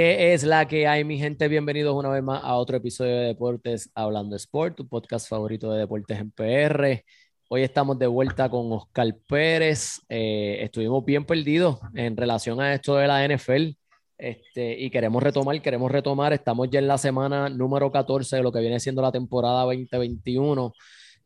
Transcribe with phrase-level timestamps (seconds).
[0.00, 1.46] ¿Qué es la que hay, mi gente?
[1.46, 5.80] Bienvenidos una vez más a otro episodio de Deportes Hablando Sport, tu podcast favorito de
[5.80, 7.04] deportes en PR.
[7.48, 10.00] Hoy estamos de vuelta con Oscar Pérez.
[10.08, 13.76] Eh, estuvimos bien perdidos en relación a esto de la NFL
[14.16, 16.32] este, y queremos retomar, queremos retomar.
[16.32, 20.72] Estamos ya en la semana número 14 de lo que viene siendo la temporada 2021,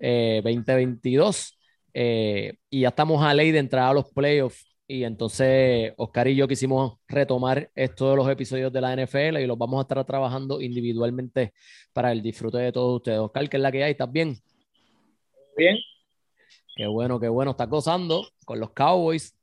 [0.00, 1.58] 2022
[1.94, 6.28] eh, eh, y ya estamos a ley de entrar a los playoffs y entonces Oscar
[6.28, 9.82] y yo quisimos retomar estos de los episodios de la NFL y los vamos a
[9.82, 11.54] estar trabajando individualmente
[11.92, 13.18] para el disfrute de todos ustedes.
[13.18, 13.92] Oscar, ¿qué es la que hay?
[13.92, 14.36] ¿Estás bien?
[15.56, 15.78] Bien.
[16.76, 17.52] Qué bueno, qué bueno.
[17.52, 19.34] ¿Estás gozando con los Cowboys?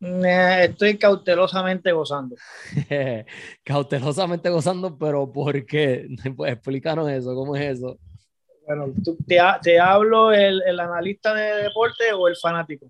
[0.00, 2.36] estoy cautelosamente gozando.
[3.64, 6.06] cautelosamente gozando, pero ¿por qué?
[6.36, 7.98] Pues explícanos eso, ¿cómo es eso?
[8.64, 8.92] Bueno,
[9.26, 12.86] te, te, hablo el, el analista de deporte o el fanático?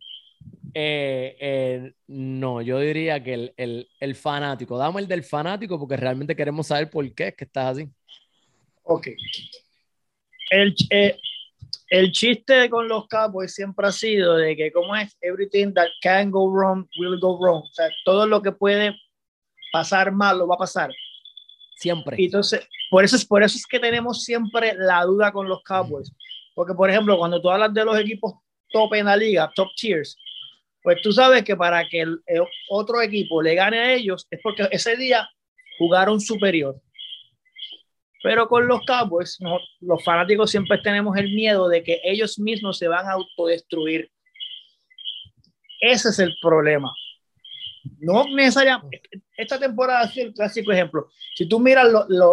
[0.75, 4.77] Eh, eh, no, yo diría que el, el, el, fanático.
[4.77, 7.89] Dame el del fanático porque realmente queremos saber por qué es que estás así.
[8.83, 9.09] Ok.
[10.51, 11.19] El, eh,
[11.91, 16.31] el chiste con los Cowboys siempre ha sido de que como es everything that can
[16.31, 17.63] go wrong will go wrong.
[17.63, 18.95] O sea, todo lo que puede
[19.73, 20.91] pasar mal lo va a pasar.
[21.77, 22.17] Siempre.
[22.19, 26.13] entonces, por eso, es, por eso es que tenemos siempre la duda con los Cowboys.
[26.55, 28.35] Porque, por ejemplo, cuando tú hablas de los equipos
[28.71, 30.17] top en la liga, top tiers,
[30.89, 32.19] pues tú sabes que para que el,
[32.70, 35.28] otro equipo le gane a ellos es porque ese día
[35.77, 36.81] jugaron superior.
[38.22, 39.36] Pero con los Cowboys,
[39.81, 44.11] los fanáticos siempre tenemos el miedo de que ellos mismos se van a autodestruir.
[45.78, 46.91] Ese es el problema.
[47.98, 49.03] No necesariamente.
[49.36, 51.11] Esta temporada sido el clásico ejemplo.
[51.34, 51.86] Si tú miras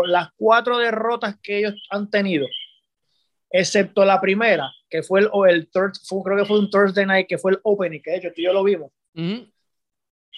[0.05, 2.47] las cuatro derrotas que ellos han tenido,
[3.49, 5.93] excepto la primera, que fue el, o el third,
[6.23, 8.43] creo que fue un Thursday night, que fue el opening, que de hecho tú y
[8.45, 8.91] yo lo vimos.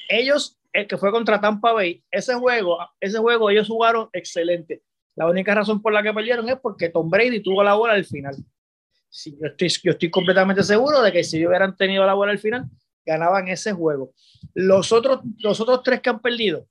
[0.10, 4.82] Ellos, el que fue contra Tampa Bay, ese juego, ese juego ellos jugaron excelente.
[5.16, 8.06] La única razón por la que perdieron es porque Tom Brady tuvo la bola al
[8.06, 8.36] final.
[9.10, 12.40] Sí, yo, estoy, yo estoy completamente seguro de que si hubieran tenido la bola al
[12.40, 12.66] final,
[13.06, 14.14] ganaban ese juego.
[14.54, 16.68] Los otros, los otros tres que han perdido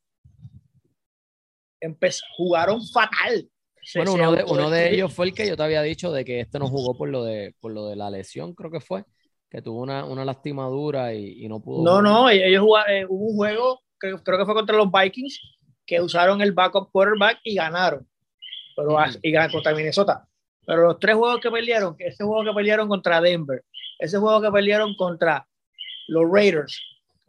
[2.37, 3.49] jugaron fatal
[3.95, 6.41] bueno, uno de, uno de, ellos fue el que yo te había dicho de que
[6.41, 9.05] este no jugó por lo de, por lo de la lesión, creo que fue,
[9.51, 11.85] que tuvo una, una lastimadura y, y, no pudo.
[11.85, 15.41] No, no, ellos jugaron, eh, hubo un juego, creo, creo, que fue contra los Vikings,
[15.85, 18.07] que usaron el backup quarterback y ganaron.
[18.75, 20.29] Pero, Y ganaron contra Minnesota.
[20.67, 23.65] Pero los tres juegos que perdieron, ese juego que perdieron contra Denver,
[23.99, 25.47] ese juego que perdieron contra
[26.09, 26.83] los Raiders,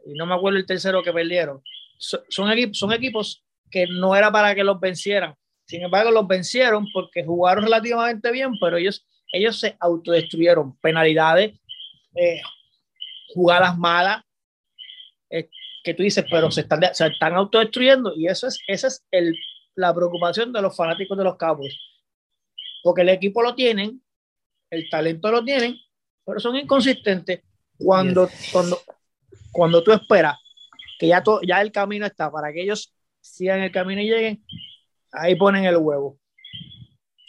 [0.04, 1.62] y no me acuerdo el tercero que perdieron,
[1.98, 5.34] son, son, equipos, son equipos que no era para que los vencieran,
[5.68, 10.74] sin embargo, los vencieron porque jugaron relativamente bien, pero ellos, ellos se autodestruyeron.
[10.78, 11.60] Penalidades,
[12.14, 12.40] eh,
[13.34, 14.24] jugadas malas,
[15.28, 15.50] eh,
[15.84, 19.36] que tú dices, pero se están, se están autodestruyendo y eso es, esa es el,
[19.74, 21.78] la preocupación de los fanáticos de los Cowboys.
[22.82, 24.02] Porque el equipo lo tienen,
[24.70, 25.76] el talento lo tienen,
[26.24, 27.42] pero son inconsistentes
[27.76, 28.80] cuando, cuando,
[29.52, 30.38] cuando tú esperas
[30.98, 34.42] que ya, ya el camino está para que ellos sigan el camino y lleguen,
[35.12, 36.18] Ahí ponen el huevo.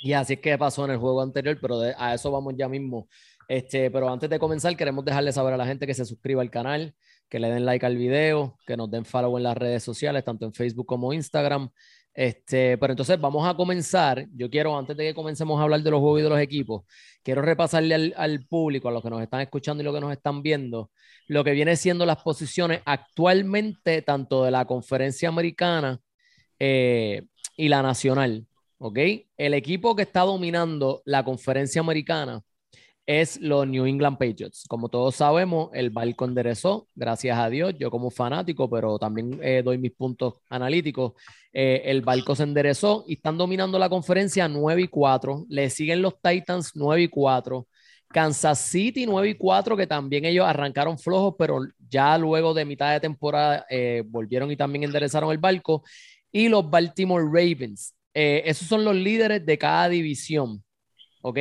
[0.01, 3.07] Y así es que pasó en el juego anterior, pero a eso vamos ya mismo.
[3.47, 6.51] Este, pero antes de comenzar, queremos dejarle saber a la gente que se suscriba al
[6.51, 6.95] canal,
[7.27, 10.45] que le den like al video, que nos den follow en las redes sociales, tanto
[10.45, 11.69] en Facebook como Instagram.
[12.13, 14.27] Este, pero entonces vamos a comenzar.
[14.33, 16.83] Yo quiero, antes de que comencemos a hablar de los juegos y de los equipos,
[17.23, 20.11] quiero repasarle al, al público, a los que nos están escuchando y los que nos
[20.11, 20.91] están viendo,
[21.27, 25.99] lo que viene siendo las posiciones actualmente, tanto de la conferencia americana
[26.59, 27.23] eh,
[27.59, 28.47] y la nacional,
[28.77, 28.97] ¿ok?
[29.35, 32.41] El equipo que está dominando la conferencia americana
[33.05, 34.63] es los New England Patriots.
[34.69, 39.61] Como todos sabemos, el barco enderezó, gracias a Dios, yo como fanático, pero también eh,
[39.61, 41.13] doy mis puntos analíticos,
[41.51, 46.01] eh, el barco se enderezó y están dominando la conferencia 9 y 4, le siguen
[46.01, 47.67] los Titans 9 y 4,
[48.07, 51.59] Kansas City 9 y 4, que también ellos arrancaron flojos, pero
[51.89, 55.83] ya luego de mitad de temporada eh, volvieron y también enderezaron el barco
[56.31, 57.95] y los Baltimore Ravens.
[58.13, 60.63] Eh, esos son los líderes de cada división.
[61.21, 61.39] ¿Ok?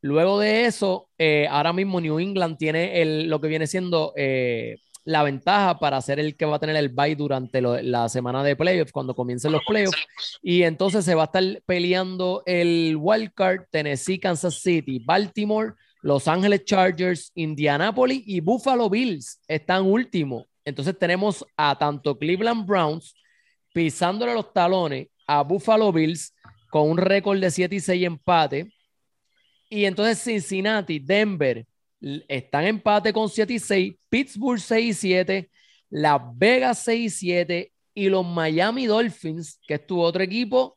[0.00, 4.76] Luego de eso, eh, ahora mismo New England tiene el, lo que viene siendo eh,
[5.04, 8.56] la ventaja para ser el que va a tener el bye durante la semana de
[8.56, 9.96] playoffs, cuando comiencen los playoffs.
[10.42, 15.72] Y entonces se va a estar peleando el wildcard Tennessee, Kansas City, Baltimore,
[16.02, 20.46] Los Ángeles Chargers, Indianapolis y Buffalo Bills están último.
[20.64, 23.14] Entonces tenemos a tanto Cleveland Browns
[23.74, 26.32] pisándole los talones a Buffalo Bills
[26.70, 28.72] con un récord de 7 y 6 empate.
[29.68, 31.66] Y entonces Cincinnati, Denver
[32.28, 35.50] están en empate con 7 y 6, Pittsburgh 6 y 7,
[35.90, 40.76] Las Vegas 6 y 7 y los Miami Dolphins, que es tu otro equipo,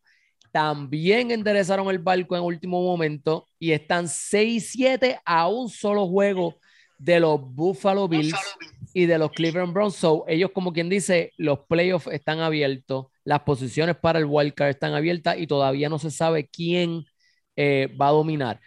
[0.51, 6.55] también enderezaron el barco en último momento y están 6-7 a un solo juego
[6.97, 8.33] de los Buffalo Bills
[8.97, 9.95] y de los Cleveland Browns.
[9.95, 14.95] So, ellos, como quien dice, los playoffs están abiertos, las posiciones para el wildcard están
[14.95, 17.05] abiertas y todavía no se sabe quién
[17.55, 18.59] eh, va a dominar.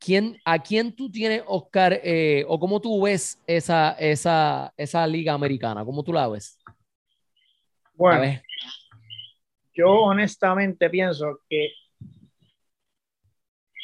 [0.00, 5.32] ¿Quién, ¿A quién tú tienes, Oscar, eh, o cómo tú ves esa, esa, esa liga
[5.32, 5.84] americana?
[5.84, 6.58] ¿Cómo tú la ves?
[7.94, 8.40] Bueno,
[9.74, 11.68] yo honestamente pienso que,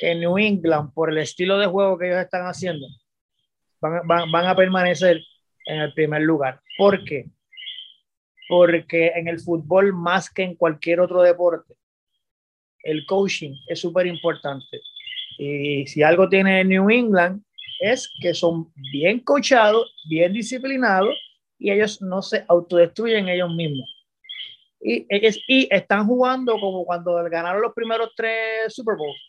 [0.00, 2.84] que New England, por el estilo de juego que ellos están haciendo,
[3.80, 5.20] van, a permanecer
[5.66, 6.60] en el primer lugar.
[6.76, 7.26] ¿Por qué?
[8.48, 11.74] Porque en el fútbol, más que en cualquier otro deporte,
[12.82, 14.80] el coaching es súper importante.
[15.38, 17.42] Y si algo tiene New England
[17.80, 21.14] es que son bien coachados, bien disciplinados
[21.58, 23.90] y ellos no se autodestruyen ellos mismos.
[24.80, 25.06] Y,
[25.48, 29.20] y están jugando como cuando ganaron los primeros tres Super Bowls.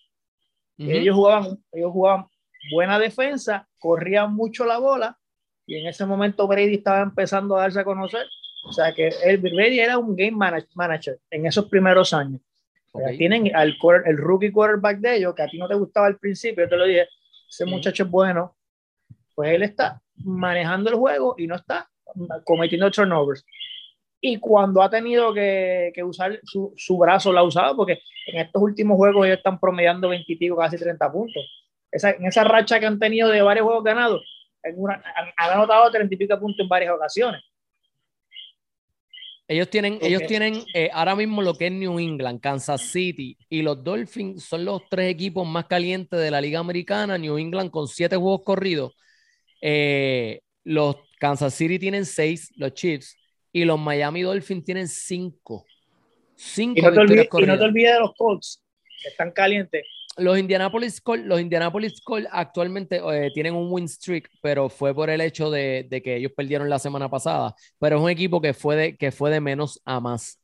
[0.77, 2.25] Ellos jugaban, ellos jugaban
[2.73, 5.17] buena defensa, corría mucho la bola
[5.65, 8.27] y en ese momento Brady estaba empezando a darse a conocer.
[8.67, 12.41] O sea que el Brady era un game manager en esos primeros años.
[13.17, 13.75] tienen al
[14.05, 16.77] el rookie quarterback de ellos, que a ti no te gustaba al principio, yo te
[16.77, 17.07] lo dije,
[17.47, 18.55] ese muchacho es bueno,
[19.35, 21.89] pues él está manejando el juego y no está
[22.43, 23.45] cometiendo turnovers.
[24.21, 28.39] Y cuando ha tenido que, que usar su, su, brazo, lo ha usado, porque en
[28.39, 31.43] estos últimos juegos ellos están promediando 20 casi 30 puntos
[31.95, 34.21] en esa racha que han tenido de varios juegos ganados,
[34.65, 37.41] han, anotado 30 y pico puntos en varias ocasiones.
[39.47, 43.61] Ellos tienen, ellos tienen eh, ahora mismo lo que es New England, Kansas City y
[43.61, 47.15] los Dolphins son los tres equipos más calientes de la Liga Americana.
[47.17, 48.93] New England con siete juegos corridos.
[49.61, 53.15] Eh, los Kansas City tienen seis, los Chiefs,
[53.51, 55.63] y los Miami Dolphins tienen cinco.
[56.35, 58.63] Cinco y no, te olvides, y no te olvides de los Colts,
[59.03, 59.85] que están calientes
[60.17, 65.09] los Indianapolis Colts, los Indianapolis Colts actualmente eh, tienen un win streak, pero fue por
[65.09, 67.53] el hecho de, que ellos perdieron la semana pasada.
[67.79, 70.39] Pero es un equipo que fue de, que fue de menos a más.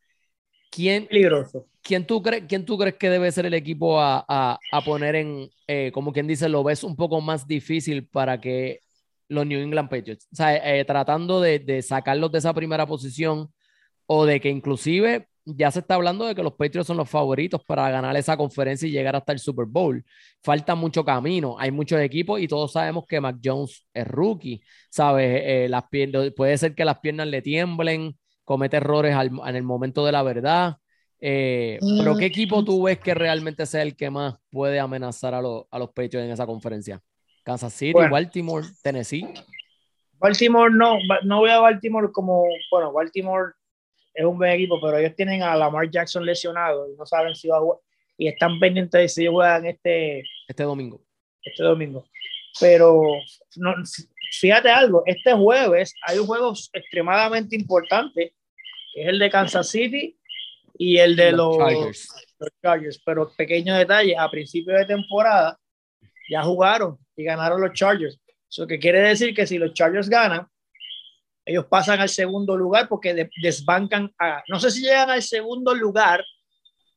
[0.70, 1.68] ¿Quién, Peligroso.
[1.82, 5.92] ¿quién, tú crees, ¿Quién tú crees que debe ser el equipo a, poner en, eh,
[5.94, 8.82] como quien dice, lo ves un poco más difícil para que
[9.28, 13.50] los New England Patriots, o sea, eh, tratando de, de sacarlos de esa primera posición
[14.06, 17.64] o de que inclusive ya se está hablando de que los Patriots son los favoritos
[17.66, 20.04] para ganar esa conferencia y llegar hasta el Super Bowl.
[20.44, 25.42] Falta mucho camino, hay muchos equipos y todos sabemos que Mac Jones es rookie, ¿sabes?
[25.44, 25.86] Eh, las
[26.36, 30.78] puede ser que las piernas le tiemblen, comete errores en el momento de la verdad.
[31.24, 35.42] Eh, pero ¿qué equipo tú ves que realmente sea el que más puede amenazar a,
[35.42, 37.02] los, a los Patriots en esa conferencia?
[37.44, 39.28] Kansas City, Baltimore, Tennessee.
[40.20, 43.54] Baltimore no, no voy a Baltimore como, bueno, Baltimore
[44.14, 47.48] es un buen equipo, pero ellos tienen a Lamar Jackson lesionado y no saben si
[47.48, 47.80] va a jugar,
[48.18, 51.02] y están pendientes de si juegan este, este domingo.
[51.42, 52.06] Este domingo.
[52.60, 53.02] Pero
[53.56, 53.74] no,
[54.40, 58.34] fíjate algo, este jueves hay un juego extremadamente importante,
[58.94, 60.18] que es el de Kansas City
[60.78, 63.02] y el de los, los Chargers.
[63.06, 65.58] Pero pequeño detalle, a principio de temporada
[66.30, 68.20] ya jugaron y ganaron los Chargers.
[68.50, 70.46] Eso que quiere decir que si los Chargers ganan,
[71.46, 76.24] ellos pasan al segundo lugar porque desbancan a, no sé si llegan al segundo lugar,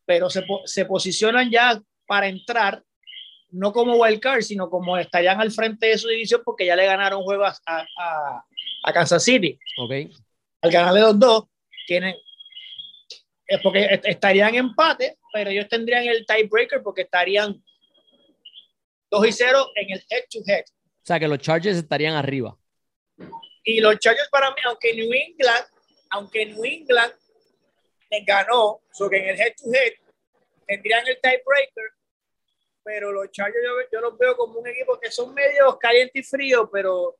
[0.04, 2.82] pero se, se posicionan ya para entrar,
[3.50, 7.22] no como wildcard, sino como estarían al frente de su división porque ya le ganaron
[7.22, 8.44] juegos a, a,
[8.84, 9.58] a Kansas City.
[9.78, 10.10] Okay.
[10.60, 11.44] Al ganarle los dos,
[11.86, 12.14] tienen,
[13.46, 17.62] es porque estarían empate, pero ellos tendrían el tiebreaker porque estarían
[19.10, 20.64] 2 y 0 en el head to head.
[20.66, 22.56] O sea que los Chargers estarían arriba.
[23.64, 25.66] Y los Chargers para mí, aunque New England,
[26.10, 27.14] aunque New England
[28.10, 29.94] les ganó, so que en el head to head
[30.66, 31.90] tendrían el tiebreaker,
[32.84, 36.70] pero los Chargers yo, los veo como un equipo que son medio caliente y frío,
[36.70, 37.16] pero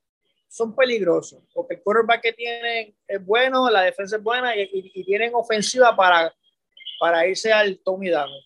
[0.47, 5.05] son peligrosos, porque el quarterback que tienen es bueno, la defensa es buena y, y,
[5.05, 6.33] tienen ofensiva para,
[7.01, 8.39] para irse al Tommy Dame.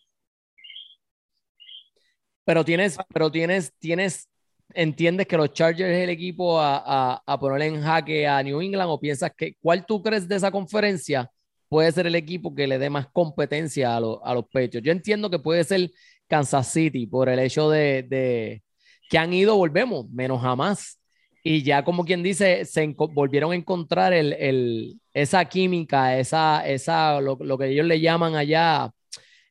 [2.45, 4.29] Pero tienes, pero tienes, tienes
[4.75, 8.91] entiendes que los Chargers es el equipo a, a, poner en jaque a New England
[8.91, 11.31] o piensas que cuál tú crees de esa conferencia
[11.69, 14.83] puede ser el equipo que le dé más competencia a, a los pechos?
[14.83, 15.91] Yo entiendo que puede ser
[16.29, 18.63] Kansas City por el hecho de, de
[19.09, 21.01] que han ido, volvemos, menos jamás.
[21.43, 27.21] Y ya como quien dice, se volvieron a encontrar el, el, esa química, esa, esa,
[27.21, 28.93] lo, lo, que ellos le llaman allá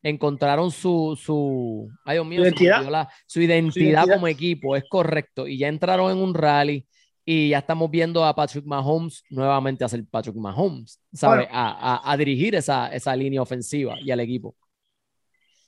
[0.10, 3.10] encontraron su, su, ay Dios mío, ¿Identidad?
[3.26, 6.86] Su, identidad como equipo, es correcto, y ya entraron en un rally
[7.26, 11.48] y ya estamos viendo a Patrick Mahomes nuevamente hacer Patrick Mahomes, ¿sabes?
[11.52, 14.56] a, a, dirigir esa, esa línea ofensiva y al equipo.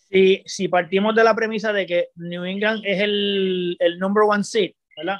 [0.10, 4.44] Si, si partimos de la premisa de que New England es el, el number one
[4.44, 5.20] seed, ¿verdad?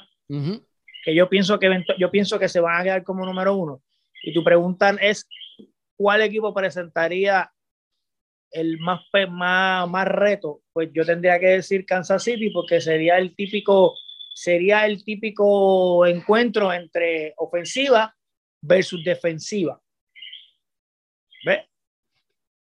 [1.04, 3.82] Que yo pienso que, yo pienso que se van a quedar como número uno.
[4.22, 5.28] Y tu pregunta es,
[5.96, 7.52] ¿cuál equipo presentaría
[8.50, 10.62] el más, más, más reto?
[10.72, 13.94] Pues yo tendría que decir Kansas City porque sería el típico,
[14.34, 18.14] sería el típico encuentro entre ofensiva
[18.62, 19.80] versus defensiva.
[21.44, 21.64] ¿Ves?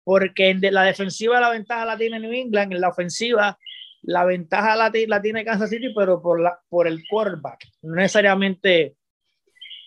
[0.05, 3.59] Porque en la defensiva la ventaja la tiene New England, en la ofensiva
[4.03, 8.97] la ventaja la, tiene Kansas City, pero por, la, por el quarterback, no necesariamente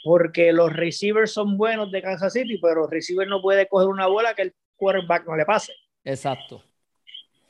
[0.04, 4.08] porque los receivers son buenos de Kansas City, pero el receiver no puede coger una
[4.08, 5.74] bola que el quarterback no le pase.
[6.04, 6.64] Exacto.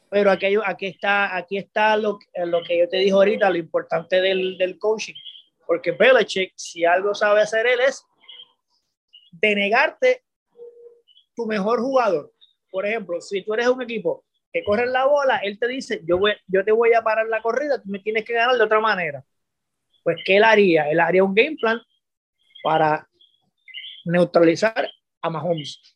[0.10, 4.22] Pero aquí, aquí está, aquí está lo, lo que yo te dije ahorita, lo importante
[4.22, 5.16] del, del coaching.
[5.66, 8.06] Porque Belichick, si algo sabe hacer él, es
[9.32, 10.24] denegarte
[11.36, 12.32] tu mejor jugador.
[12.70, 16.20] Por ejemplo, si tú eres un equipo que corre la bola, él te dice, yo,
[16.20, 18.80] voy, yo te voy a parar la corrida, tú me tienes que ganar de otra
[18.80, 19.24] manera.
[20.04, 20.90] Pues, ¿qué él haría?
[20.90, 21.82] Él haría un game plan
[22.64, 23.08] para
[24.06, 24.90] neutralizar
[25.22, 25.93] a Mahomes.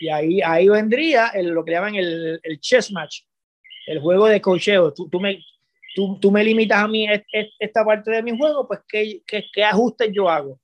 [0.00, 3.22] Y ahí, ahí vendría el, lo que llaman el, el chess match,
[3.86, 4.92] el juego de cocheo.
[4.92, 5.38] Tú, tú me,
[5.94, 7.06] tú, tú, me limitas a mí
[7.58, 10.60] esta parte de mi juego, pues ¿qué, qué, qué ajustes yo hago?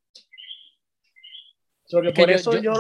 [2.15, 2.73] por eso yo,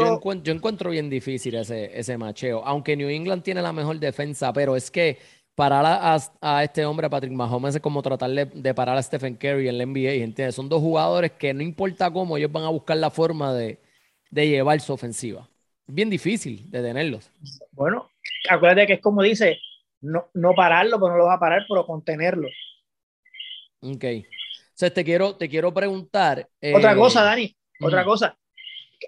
[0.43, 4.75] yo, encuentro, bien difícil ese, ese macheo, aunque New England tiene la mejor defensa, pero
[4.75, 5.19] es que
[5.55, 9.37] parar a, a este hombre, a Patrick Mahomes, es como tratar de, parar a Stephen
[9.37, 10.55] Curry en la NBA, ¿entiendes?
[10.55, 13.79] Son dos jugadores que no importa cómo, ellos van a buscar la forma de,
[14.31, 15.49] de llevar su ofensiva.
[15.93, 17.31] Bien difícil de tenerlos.
[17.73, 18.11] Bueno,
[18.49, 19.59] acuérdate que es como dice,
[20.01, 22.49] no, no pararlo, pero no lo vas a parar, pero contenerlo.
[23.81, 24.05] Ok.
[24.05, 26.49] Entonces te quiero, te quiero preguntar.
[26.75, 28.39] Otra cosa, eh, Dani, otra cosa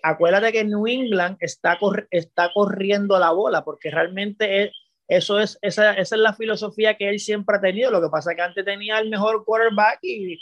[0.03, 1.79] acuérdate que New England está,
[2.11, 4.73] está corriendo la bola, porque realmente
[5.09, 7.91] eso es, esa, esa, es la filosofía que él siempre ha tenido.
[7.91, 10.39] Lo que pasa es que antes tenía el mejor quarterback y,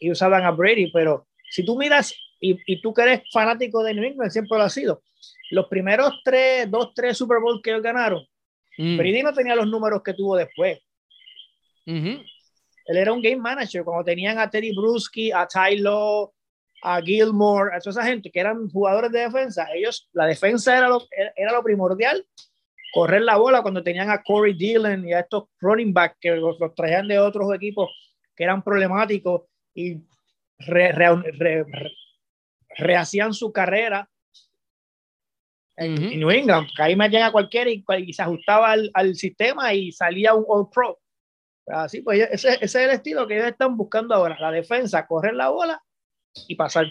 [0.00, 3.94] y usaban a Brady, pero si tú miras, y, y, tú que eres fanático de
[3.94, 5.02] New England, siempre lo ha sido,
[5.54, 8.26] los primeros tres, dos, tres Super Bowl que ellos ganaron,
[8.76, 8.96] mm.
[8.96, 10.80] Brady no tenía los números que tuvo después.
[11.86, 16.28] Él era un game manager cuando tenían a Teddy Bruschi, a Tyler,
[16.82, 20.88] a Gilmore, a toda esa gente que eran jugadores de defensa, ellos, la defensa era
[20.88, 21.02] lo,
[21.36, 22.26] era lo primordial,
[22.92, 26.56] correr la bola cuando tenían a Corey Dillon y a estos running back que los,
[26.76, 27.90] traían de otros equipos
[28.36, 29.42] que eran problemáticos
[29.74, 29.98] y
[32.76, 34.08] rehacían su carrera
[35.76, 39.92] en, New England, que ahí metían a cualquiera y, se ajustaba al, al, sistema y
[39.92, 41.00] salía un All Pro.
[41.66, 45.34] Así pues, ese, ese, es el estilo que ellos están buscando ahora, la defensa, correr
[45.34, 45.82] la bola
[46.48, 46.86] y pasar.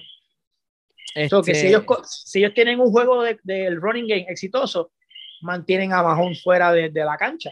[1.16, 1.42] Este...
[1.46, 4.92] que si ellos, si ellos tienen un juego del de, running game exitoso,
[5.42, 7.52] mantienen a Mahón fuera de, de, la cancha.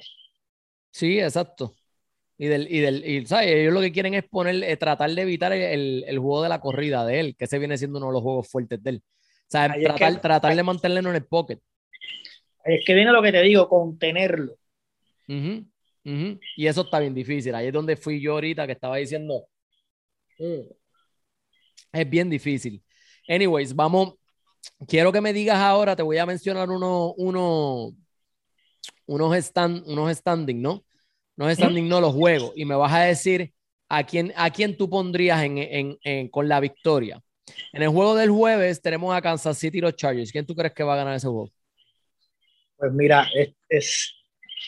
[0.92, 1.76] Sí, exacto.
[2.38, 3.52] Y, del, y, del, y ¿sabes?
[3.52, 6.60] ellos lo que quieren es poner, eh, tratar de evitar el, el, juego de la
[6.60, 9.04] corrida de él, que ese viene siendo uno de los juegos fuertes de él.
[9.52, 11.60] O sea, tratar, que, tratar de mantenerlo en el pocket.
[12.64, 14.56] Es que viene lo que te digo, contenerlo.
[16.56, 17.54] Y eso está bien difícil.
[17.54, 19.46] Ahí es donde fui yo ahorita que estaba diciendo,
[20.40, 20.72] mm,
[21.92, 22.82] es bien difícil.
[23.28, 24.14] Anyways, vamos.
[24.88, 27.92] Quiero que me digas ahora, te voy a mencionar uno, uno,
[29.06, 30.86] unos, stand, unos standing, ¿no?
[31.36, 32.54] Unos standing, no los juegos.
[32.56, 33.54] Y me vas a decir
[33.90, 37.22] a quién, a quién tú pondrías en, en, en, con la victoria.
[37.74, 40.32] En el juego del jueves tenemos a Kansas City y los Chargers.
[40.32, 41.50] ¿Quién tú crees que va a ganar ese juego?
[42.78, 43.28] Pues mira,
[43.70, 44.16] es,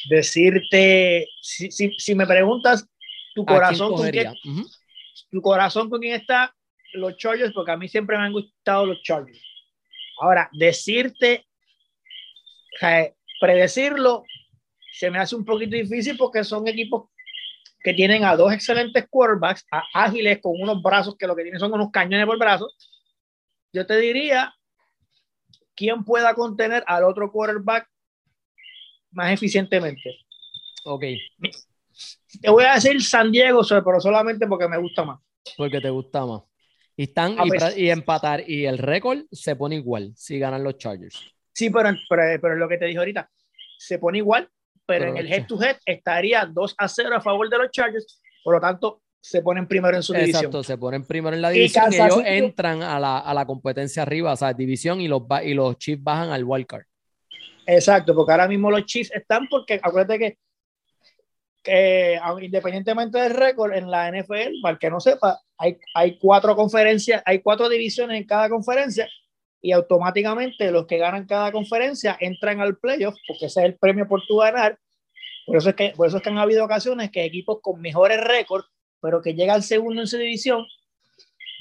[0.09, 2.87] decirte, si, si, si, me preguntas
[3.33, 4.33] tu corazón con quién,
[5.31, 6.53] tu corazón con quién está,
[6.93, 9.41] los Chargers porque a mí siempre me han gustado los Chargers.
[10.19, 11.47] Ahora, decirte,
[13.39, 14.23] predecirlo,
[14.91, 17.09] se me hace un poquito difícil porque son equipos
[17.83, 21.73] que tienen a dos excelentes quarterbacks, ágiles, con unos brazos que lo que tienen son
[21.73, 22.75] unos cañones por brazos.
[23.73, 24.55] Yo te diría,
[25.75, 27.89] ¿quién pueda contener al otro quarterback
[29.11, 30.15] más eficientemente?
[30.85, 31.03] Ok.
[32.41, 35.19] Te voy a decir San Diego, pero solamente porque me gusta más.
[35.57, 36.41] Porque te gusta más.
[36.95, 40.77] Y están ah, pues, y, empatar y el récord se pone igual si ganan los
[40.77, 41.19] Chargers.
[41.51, 43.29] Sí, pero, pero, lo que te dije ahorita,
[43.77, 44.49] se pone igual,
[44.85, 48.21] pero, en el head to head estaría 2 a 0 a favor de los Chargers,
[48.43, 50.35] por lo tanto se ponen primero en su división.
[50.37, 54.01] Exacto, se ponen primero en la división y, ellos entran a la, a la, competencia
[54.01, 56.83] arriba, o sea, división y los, y los Chiefs bajan al wild card.
[57.65, 60.37] Exacto, porque ahora mismo los Chiefs están porque acuérdate que
[61.63, 66.55] que independientemente del récord en la NFL, para el que no sepa, hay, hay cuatro
[66.55, 69.07] conferencias, hay cuatro divisiones en cada conferencia
[69.63, 74.05] y automáticamente los que ganan cada conferencia entran al playoff porque ese es el premio
[74.09, 74.77] por tu ganar.
[75.45, 78.21] Por eso es que, por eso es que han habido ocasiones que equipos con mejores
[78.21, 78.67] récords,
[79.01, 80.65] pero que llegan segundo en su división,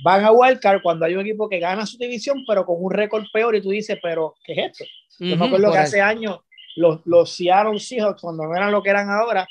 [0.03, 3.25] van a wildcard cuando hay un equipo que gana su división, pero con un récord
[3.33, 4.85] peor y tú dices, pero ¿qué es esto?
[5.21, 6.41] Yo me acuerdo que hace años
[6.75, 9.47] los, los Seattle Seahawks, cuando no eran lo que eran ahora,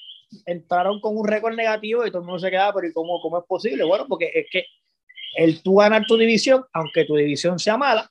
[0.46, 3.40] entraron con un récord negativo y todo el mundo se quedaba, pero ¿y cómo, cómo
[3.40, 3.86] es posible?
[3.86, 4.66] Bueno, porque es que
[5.38, 8.10] el tú ganar tu división, aunque tu división sea mala,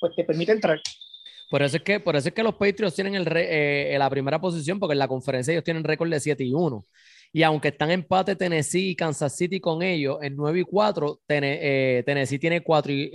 [0.00, 0.80] pues te permite entrar.
[1.50, 4.40] Por eso es que, por eso es que los Patriots tienen el eh, la primera
[4.40, 6.84] posición, porque en la conferencia ellos tienen récord de 7 y 1.
[7.32, 12.02] Y aunque están empate Tennessee y Kansas City con ellos en 9 y 4, eh,
[12.04, 13.10] Tennessee tiene 4 y,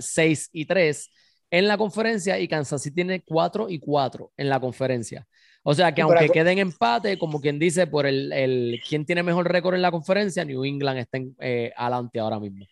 [0.00, 1.10] 6 eh, y 3
[1.50, 5.26] en la conferencia y Kansas City tiene 4 y 4 en la conferencia.
[5.62, 9.50] O sea que aunque queden empate, como quien dice, por el, el quién tiene mejor
[9.50, 12.64] récord en la conferencia, New England está eh, adelante ahora mismo.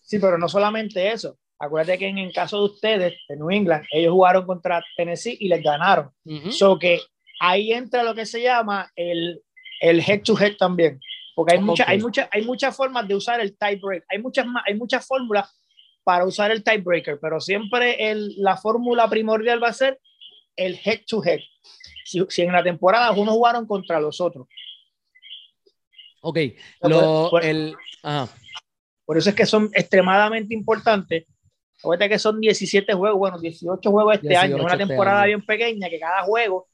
[0.00, 1.38] Sí, pero no solamente eso.
[1.60, 5.48] Acuérdate que en el caso de ustedes, de New England, ellos jugaron contra Tennessee y
[5.48, 6.10] les ganaron.
[6.50, 7.00] So que
[7.40, 9.42] ahí entra lo que se llama el,
[9.80, 11.00] el head to head también.
[11.34, 14.04] Porque hay, muchas hay, mucha, hay muchas formas de usar el tiebreak.
[14.08, 15.56] Hay muchas, hay muchas fórmulas
[16.04, 20.00] para usar el tiebreaker, pero siempre el, la fórmula primordial va a ser
[20.56, 21.40] el head to head.
[22.04, 24.46] Si, si, en la temporada unos jugaron contra los otros.
[26.22, 26.38] Ok,
[26.80, 27.76] lo, por, el,
[29.04, 31.26] por eso es que son extremadamente importantes.
[31.78, 35.44] Acuérdate que son 17 juegos, bueno, 18 juegos este 18 año, una este temporada bien
[35.44, 36.68] pequeña que cada juego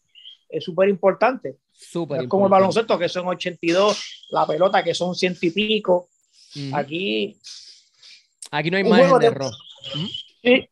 [0.49, 1.56] es súper importante.
[1.73, 6.08] Súper es como el baloncesto, que son 82, la pelota, que son ciento y pico.
[6.73, 7.37] Aquí
[8.54, 9.52] Aquí no hay margen de error.
[10.42, 10.68] Sí.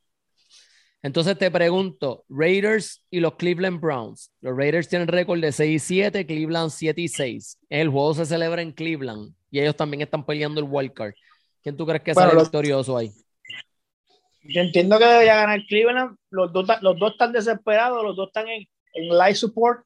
[1.02, 4.30] Entonces te pregunto, Raiders y los Cleveland Browns.
[4.40, 7.58] Los Raiders tienen récord de 6 y 7, Cleveland 7 y 6.
[7.68, 11.14] El juego se celebra en Cleveland y ellos también están peleando el wild card.
[11.60, 13.10] ¿Quién tú crees que bueno, sale los, victorioso ahí?
[14.44, 16.16] Yo entiendo que debería ganar Cleveland.
[16.30, 19.84] Los dos, los dos están desesperados, los dos están en, en live support,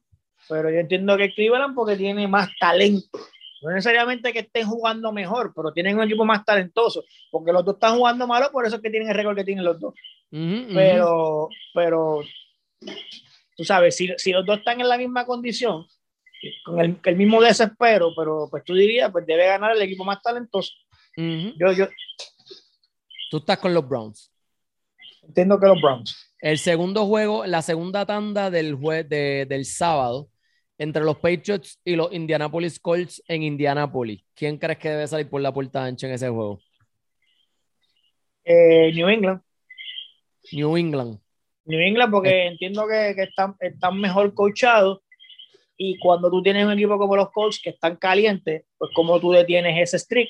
[0.49, 3.19] pero yo entiendo que Cleveland porque tiene más talento.
[3.61, 7.75] No necesariamente que estén jugando mejor, pero tienen un equipo más talentoso, porque los dos
[7.75, 9.93] están jugando malo, por eso es que tienen el récord que tienen los dos.
[10.31, 11.55] Uh -huh, pero, uh -huh.
[11.73, 12.23] pero,
[13.55, 15.87] tú sabes, si, si, los dos están en la misma condición,
[16.63, 20.21] con el, el, mismo desespero, pero pues tú dirías, pues debe ganar el equipo más
[20.21, 20.73] talentoso.
[21.17, 21.53] Uh -huh.
[21.57, 21.87] yo, yo,
[23.31, 24.31] tú estás con los Browns.
[25.27, 26.33] Entiendo que los Browns.
[26.39, 30.29] El segundo juego, la segunda tanda del, jue de, del sábado,
[30.77, 34.23] entre los Patriots y los Indianapolis Colts en Indianapolis.
[34.35, 36.59] ¿Quién crees que debe salir por la puerta ancha en ese juego?
[38.45, 39.41] Eh, New England.
[40.51, 41.19] New England.
[41.65, 42.47] New England, porque eh.
[42.47, 44.99] entiendo que, que están, están, mejor coachados
[45.75, 49.31] y cuando tú tienes un equipo como los Colts que están calientes, pues como tú
[49.31, 50.29] detienes ese streak.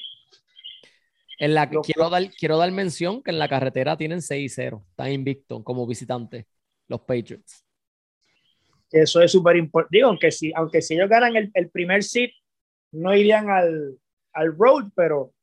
[1.39, 5.11] En la que quiero dar, quiero dar mención que en la carretera tienen 6-0, están
[5.11, 6.45] invictos como visitantes,
[6.87, 7.63] los Patriots
[8.91, 9.97] eso es súper importante.
[9.97, 12.31] Digo, aunque si, aunque si ellos ganan el, el primer seat,
[12.91, 13.97] no irían al,
[14.33, 15.33] al road, pero.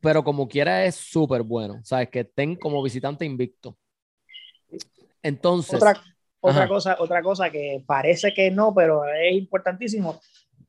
[0.00, 1.80] Pero como quiera es súper bueno.
[1.84, 3.76] Sabes que estén como visitante invicto.
[5.22, 5.74] Entonces.
[5.74, 6.02] Otra,
[6.40, 10.20] otra cosa, otra cosa que parece que no, pero es importantísimo.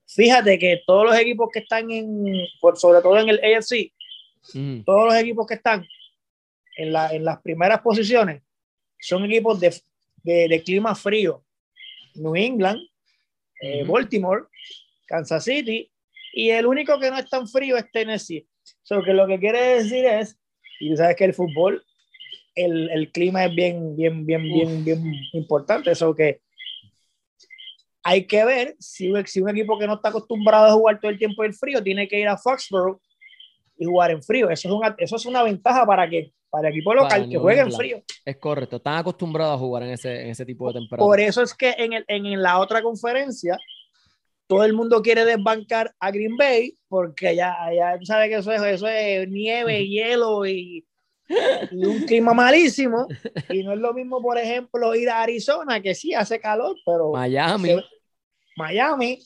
[0.07, 3.91] Fíjate que todos los equipos que están en, sobre todo en el AFC,
[4.53, 4.83] mm.
[4.83, 5.85] todos los equipos que están
[6.77, 8.41] en, la, en las primeras posiciones
[8.99, 9.73] son equipos de,
[10.23, 11.43] de, de clima frío.
[12.15, 12.79] New England,
[13.61, 13.91] eh, -huh.
[13.91, 14.43] Baltimore,
[15.05, 15.91] Kansas City,
[16.33, 18.47] y el único que no es tan frío es Tennessee.
[18.83, 20.37] So, que lo que quiere decir es,
[20.79, 21.83] y tú sabes que el fútbol,
[22.55, 25.91] el, el clima es bien, bien, bien, bien, bien importante.
[25.91, 26.41] Eso que
[28.03, 31.17] hay que ver si, si un equipo que no está acostumbrado a jugar todo el
[31.17, 33.01] tiempo el frío tiene que ir a Foxborough
[33.77, 34.49] y jugar en frío.
[34.49, 37.61] Eso es una, eso es una ventaja para que para el equipo local que juegue
[37.61, 38.03] en frío.
[38.23, 41.05] Es correcto, están acostumbrados a jugar en ese, en ese tipo de temperatura.
[41.05, 43.57] Por eso es que en, el, en la otra conferencia
[44.47, 48.61] todo el mundo quiere desbancar a Green Bay porque allá tú sabes que eso es,
[48.61, 50.85] eso es nieve, hielo y,
[51.71, 53.07] y, un clima malísimo.
[53.49, 57.11] Y no es lo mismo, por ejemplo, ir a Arizona, que sí hace calor, pero.
[57.11, 57.69] Miami.
[57.69, 57.83] Se,
[58.55, 59.19] Miami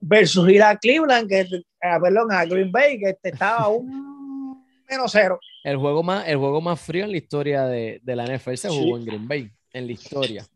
[0.00, 1.46] versus ir a Cleveland, que,
[1.80, 5.40] perdón, a Green Bay, que estaba un menos cero.
[5.64, 8.68] El juego más, el juego más frío en la historia de, de la NFL se
[8.68, 9.02] jugó sí.
[9.02, 10.46] en Green Bay, en la historia.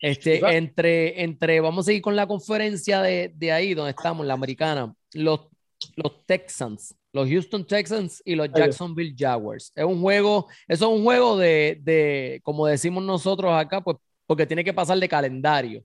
[0.00, 4.34] Este, entre, entre, vamos a seguir con la conferencia de, de ahí donde estamos, la
[4.34, 5.48] americana, los,
[5.96, 9.72] los Texans, los Houston Texans y los Jacksonville Jaguars.
[9.74, 14.46] Es un juego, eso es un juego de, de, como decimos nosotros acá, pues porque
[14.46, 15.82] tiene que pasar de calendario.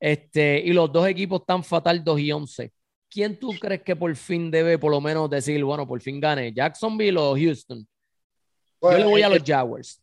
[0.00, 2.72] Este, y los dos equipos están fatal 2 y 11.
[3.10, 6.52] ¿quién tú crees que por fin debe por lo menos decir, bueno, por fin gane?
[6.52, 7.86] ¿Jacksonville o Houston?
[8.80, 10.00] Yo le voy a los Jaguars.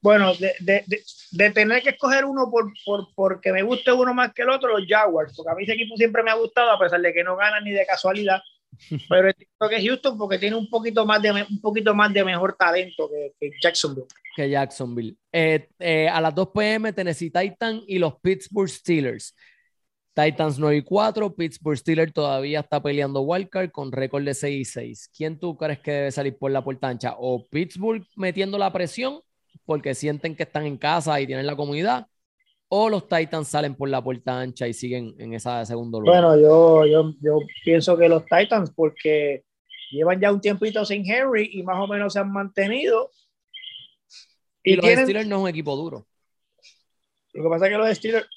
[0.00, 2.70] Bueno, de, tener que escoger uno por,
[3.14, 5.96] porque me guste uno más que el otro, los Jaguars, porque a mí ese equipo
[5.96, 8.42] siempre me ha gustado, a pesar de que no gana ni de casualidad.
[9.08, 12.56] Pero creo que Houston porque tiene un poquito más de, un poquito más de mejor
[12.58, 13.08] talento
[13.38, 14.06] que, Jacksonville.
[14.36, 15.16] Que Jacksonville.
[15.32, 16.92] Eh, eh, a las 2 p.m.
[16.92, 19.34] Tennessee Titans y los Pittsburgh Steelers.
[20.14, 24.64] Titans 9 y 4, Pittsburgh Steelers todavía está peleando wildcard con récord de 6 y
[24.64, 25.10] 6.
[25.16, 27.14] ¿Quién tú crees que debe salir por la puerta ancha?
[27.18, 29.20] ¿O Pittsburgh metiendo la presión
[29.64, 32.06] porque sienten que están en casa y tienen la comunidad,
[32.76, 36.24] o los Titans salen por la puerta ancha y siguen en esa segundo lugar?
[36.24, 39.44] Bueno, yo, yo, yo pienso que los Titans, porque
[39.92, 43.12] llevan ya un tiempito sin Henry y más o menos se han mantenido.
[44.64, 46.04] Y, los Steelers no es un equipo duro.
[47.32, 48.28] Lo que pasa es que los Steelers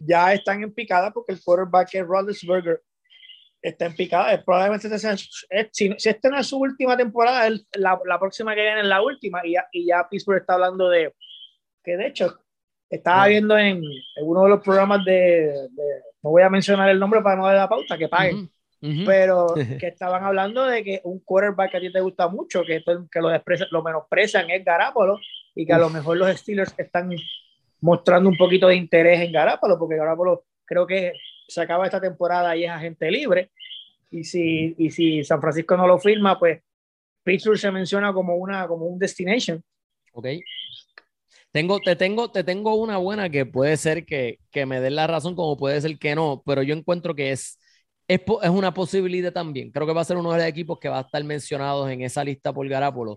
[0.00, 2.04] ya están en picada porque el quarterback es
[3.62, 4.42] está en picada.
[4.44, 8.80] Probablemente este si, si esta no es su última temporada, la, la, próxima que viene
[8.80, 9.46] es la última.
[9.46, 11.14] Y ya, y ya Pittsburgh está hablando de
[11.84, 12.40] que, de hecho,
[12.90, 13.82] estaba viendo en,
[14.22, 15.68] uno de los programas de,
[16.22, 18.50] no voy a mencionar el nombre para no dar la pauta, que paguen.
[19.04, 22.82] Pero que estaban hablando de que un quarterback que a ti te gusta mucho, que,
[23.10, 23.30] que lo,
[23.70, 25.18] lo menosprecian es Garapolo
[25.54, 27.10] y que a lo mejor los Steelers están
[27.80, 31.12] mostrando un poquito de interés en Garapolo, porque Garapolo creo que
[31.48, 33.50] se acaba esta temporada y es agente libre.
[34.10, 36.62] Y si, y si San Francisco no lo firma, pues
[37.22, 39.62] Pittsburgh se menciona como, una, como un destination.
[40.12, 40.26] Ok.
[41.56, 45.06] Tengo, te, tengo, te tengo una buena que puede ser que, que me den la
[45.06, 47.58] razón, como puede ser que no, pero yo encuentro que es,
[48.06, 49.70] es, es, una posibilidad también.
[49.70, 52.02] Creo que va a ser uno de los equipos que va a estar mencionados en
[52.02, 53.16] esa lista por Garapolo.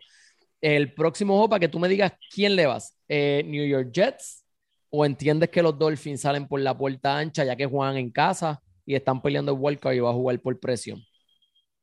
[0.61, 4.45] El próximo juego, para que tú me digas quién le vas, eh, New York Jets,
[4.89, 8.61] o entiendes que los Dolphins salen por la puerta ancha ya que juegan en casa
[8.85, 11.03] y están peleando el World Cup y va a jugar por presión?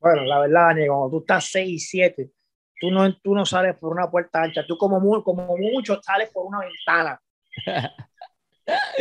[0.01, 2.31] Bueno, la verdad, Daniel, cuando tú estás 6 y 7,
[2.81, 6.47] tú no, tú no sales por una puerta ancha, tú como, como mucho sales por
[6.47, 7.21] una ventana.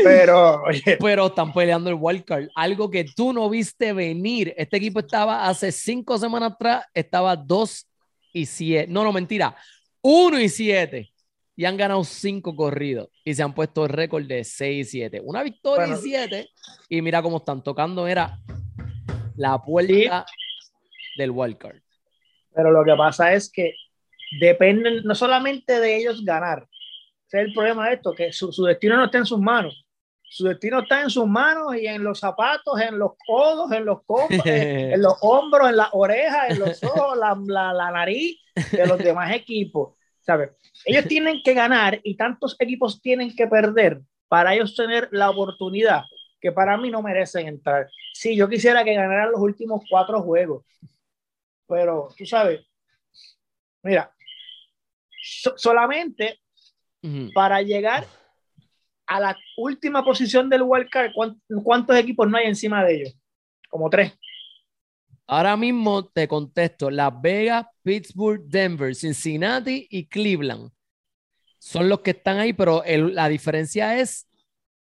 [0.03, 0.61] Pero,
[0.99, 2.49] pero están peleando el Cup.
[2.55, 4.53] algo que tú no viste venir.
[4.57, 7.87] Este equipo estaba hace cinco semanas atrás, estaba 2
[8.33, 8.91] y 7.
[8.91, 9.55] No, no, mentira.
[10.01, 11.11] 1 y 7
[11.55, 15.21] y han ganado cinco corridos y se han puesto el récord de 6 y 7.
[15.23, 16.49] Una victoria y 7
[16.89, 18.39] y mira cómo están tocando, era
[19.35, 20.25] la puerta
[21.17, 21.84] del wildcard.
[22.55, 23.75] Pero lo que pasa es que
[24.39, 26.67] dependen no solamente de ellos ganar,
[27.27, 29.85] ese es el problema de esto, que su, destino no está en sus manos.
[30.23, 33.99] Su destino está en sus manos y en los zapatos, en los codos, en los,
[34.45, 38.39] en, los hombros, en las orejas, en los ojos, la, la, la nariz
[38.71, 39.95] de los demás equipos.
[40.25, 40.49] ¿sabes?
[40.85, 46.01] Ellos tienen que ganar y tantos equipos tienen que perder para ellos tener la oportunidad
[46.41, 47.87] que para mí no merecen entrar.
[48.13, 50.65] Sí, yo quisiera que ganaran los últimos cuatro juegos,
[51.67, 52.65] pero tú sabes,
[53.83, 54.13] mira,
[55.55, 56.39] solamente
[57.33, 58.05] para llegar
[59.05, 61.11] a la última posición del wildcard,
[61.63, 63.17] ¿cuántos equipos no hay encima de ellos?
[63.69, 64.13] Como tres.
[65.27, 70.71] Ahora mismo te contesto, Las Vegas, Pittsburgh, Denver, Cincinnati y Cleveland.
[71.59, 74.27] Son los que están ahí, pero la diferencia es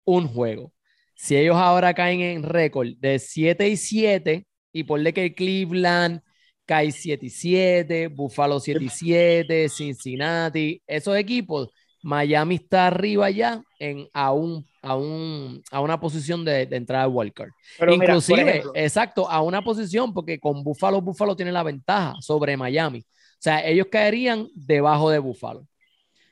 [0.05, 0.73] un juego.
[1.15, 6.23] Si ellos ahora caen en récord de 7 y 7, y ponle que Cleveland
[6.69, 11.71] cae 7 y 7, Buffalo 7 y 7, Cincinnati, esos equipos
[12.03, 17.05] Miami está arriba ya en, a, un, a, un, a una posición de, de entrada
[17.05, 17.51] de wildcard.
[17.91, 23.01] Inclusive, exacto, a una posición porque con Buffalo, Buffalo tiene la ventaja sobre Miami.
[23.01, 25.67] O sea, ellos caerían debajo de Buffalo.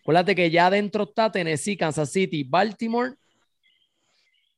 [0.03, 3.15] Acuérdate que ya adentro está Tennessee, Kansas City, Baltimore.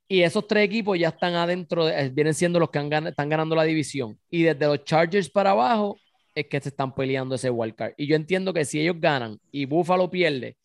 [0.09, 3.65] Y esos tres equipos ya están adentro, eh, vienen siendo los que están ganando la
[3.65, 4.19] división.
[4.31, 5.99] Y desde los Chargers para abajo
[6.35, 7.93] es que se están peleando ese wildcard.
[7.99, 10.57] Y yo entiendo que si ellos ganan y Buffalo pierde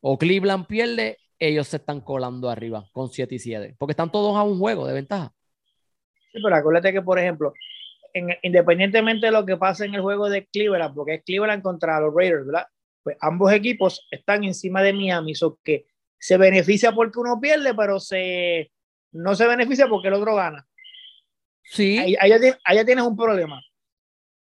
[0.00, 4.36] o Cleveland pierde, ellos se están colando arriba con 7 y 7, porque están todos
[4.36, 5.32] a un juego de ventaja.
[6.32, 7.54] Sí, pero acuérdate que, por ejemplo,
[8.42, 12.14] independientemente de lo que pase en el juego de Cleveland, porque es Cleveland contra los
[12.14, 12.66] Raiders, ¿verdad?
[13.02, 15.86] Pues ambos equipos están encima de Miami, so que
[16.18, 18.70] se beneficia porque uno pierde, pero se,
[19.12, 20.66] no se beneficia porque el otro gana.
[21.64, 22.16] Sí.
[22.18, 23.62] Allá, tienes un problema.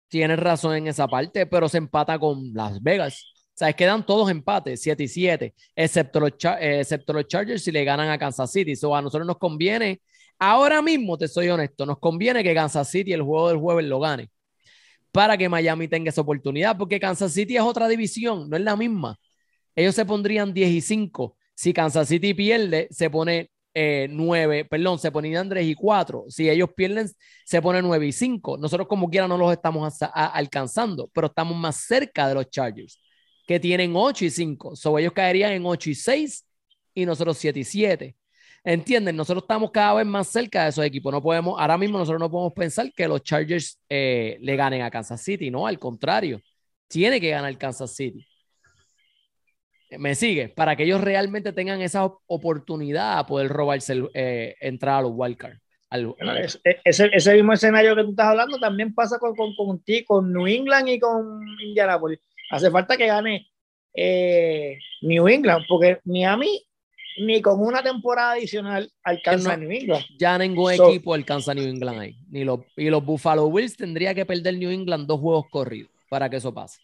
[0.08, 3.24] Tienes razón en esa parte, pero se empata con Las Vegas.
[3.34, 7.72] O sea, quedan todos empates, 7 y 7, excepto los, eh, excepto los Chargers si
[7.72, 8.76] le ganan a Kansas City.
[8.76, 10.02] So, a nosotros nos conviene,
[10.40, 14.00] ahora mismo te soy honesto, nos conviene que Kansas City el juego del jueves lo
[14.00, 14.30] gane
[15.12, 18.76] para que Miami tenga esa oportunidad, porque Kansas City es otra división, no es la
[18.76, 19.20] misma.
[19.76, 21.38] Ellos se pondrían 10 y 5.
[21.54, 26.26] Si Kansas City pierde, se pone eh, 9, perdón, se ponían 3 y 4.
[26.30, 27.10] Si ellos pierden,
[27.46, 28.58] se pone 9 y 5.
[28.58, 33.02] Nosotros como quiera no los estamos alcanzando, pero estamos más cerca de los Chargers,
[33.48, 34.76] que tienen 8 y 5.
[34.76, 36.46] So ellos caerían en 8 y 6
[36.94, 38.16] y nosotros 7 y 7.
[38.64, 39.16] ¿Entienden?
[39.16, 41.12] Nosotros estamos cada vez más cerca de esos equipos.
[41.12, 44.92] No podemos, ahora mismo nosotros no podemos pensar que los Chargers eh, le ganen a
[44.92, 46.40] Kansas City, no, al contrario,
[46.88, 48.26] tiene que ganar Kansas City.
[49.98, 55.02] Me sigue, para que ellos realmente tengan esa oportunidad a poder robarse, eh, entrar a
[55.02, 55.60] los wildcards.
[56.86, 60.48] ese, ese, mismo escenario que tú estás hablando también pasa con, con, con, con New
[60.48, 62.20] England y con Indianapolis.
[62.50, 63.50] Hace falta que gane
[63.94, 66.64] eh, New England, porque Miami
[67.18, 70.06] ni con una temporada adicional alcanza New England.
[70.18, 72.16] Ya ningún equipo alcanza New England ahí.
[72.30, 76.30] Ni los, y los Buffalo Bills tendría que perder New England dos juegos corridos para
[76.30, 76.80] que eso pase.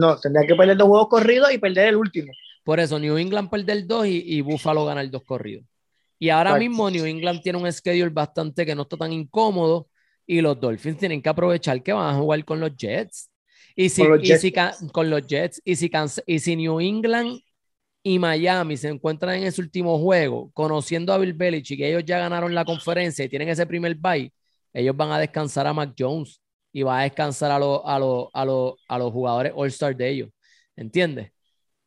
[0.00, 2.32] No, tendría que perder dos juegos corridos y perder el último.
[2.64, 5.64] Por eso, New England perder dos y, y Buffalo ganar dos corridos.
[6.18, 9.88] Y ahora mismo New England tiene un schedule bastante que no está tan incómodo
[10.26, 13.30] y los Dolphins tienen que aprovechar que van a jugar con los Jets.
[13.74, 15.90] Y si, con los Jets, con los Jets y, si,
[16.26, 17.40] y si New England
[18.02, 22.18] y Miami se encuentran en ese último juego, conociendo a Bill Belichick, que ellos ya
[22.18, 24.32] ganaron la conferencia y tienen ese primer bye,
[24.72, 26.39] ellos van a descansar a Mac Jones
[26.72, 28.42] y va a descansar a, los a, a,
[28.88, 30.30] a los jugadores All-Star de ellos.
[30.76, 31.32] ¿Entiendes?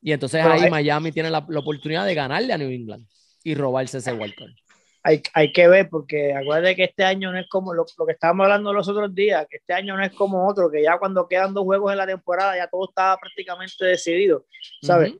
[0.03, 3.07] Y entonces ahí Miami tiene la, oportunidad de ganarle a New England
[3.41, 4.51] y robarse ese wildcard.
[5.01, 8.45] Hay, hay, que ver, porque acuérdate que este año no es como lo, que estábamos
[8.45, 11.53] hablando los otros días, que este año no es como otro, que ya cuando quedan
[11.53, 14.45] dos juegos en la temporada ya todo estaba prácticamente decidido,
[14.81, 15.13] ¿sabes?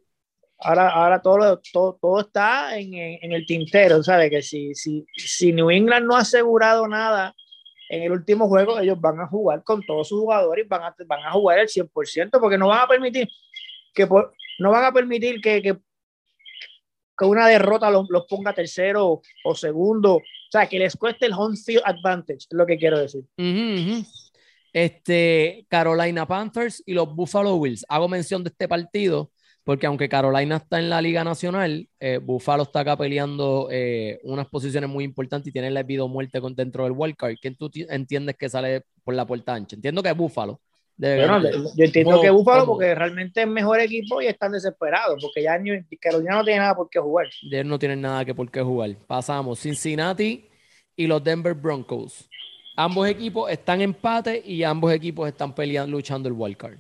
[0.59, 4.29] Ahora, ahora todo, todo, todo está en, en, el tintero, ¿sabes?
[4.29, 7.35] Que si, si, si New England no ha asegurado nada
[7.93, 10.95] en el último juego, ellos van a jugar con todos sus jugadores y van a,
[11.05, 13.27] van a jugar el 100%, porque no van a permitir
[13.93, 15.77] que, por, no van a permitir que, que,
[17.23, 20.15] una derrota los, los, ponga tercero o segundo.
[20.15, 23.23] O sea, que les cueste el home field advantage, es lo que quiero decir.
[24.73, 27.85] Este, Carolina Panthers y los Buffalo Bills.
[27.87, 29.31] Hago mención de este partido
[29.63, 34.47] porque aunque Carolina está en la Liga Nacional, eh, Buffalo está acá peleando eh, unas
[34.47, 37.35] posiciones muy importantes y tiene la vida o muerte con, dentro del wildcard.
[37.41, 39.75] ¿Quién tú entiendes que sale por la puerta ancha?
[39.75, 40.59] Entiendo que es Buffalo.
[40.97, 45.57] yo entiendo que es Buffalo porque realmente es mejor equipo y están desesperados porque ya
[45.99, 47.27] Carolina no tiene nada por qué jugar.
[47.41, 48.93] Ellos no tienen nada que por qué jugar.
[49.07, 50.45] Pasamos Cincinnati
[50.95, 52.29] y los Denver Broncos.
[52.75, 56.79] Ambos equipos están en empate y ambos equipos están peleando, luchando el wildcard.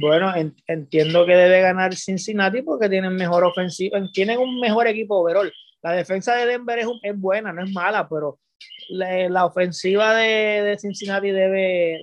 [0.00, 0.32] Bueno,
[0.66, 5.52] entiendo que debe ganar Cincinnati porque tienen mejor ofensiva, tienen un mejor equipo overall.
[5.82, 8.40] La defensa de Denver es, es buena, no es mala, pero
[8.88, 11.98] la, ofensiva de, Cincinnati debe,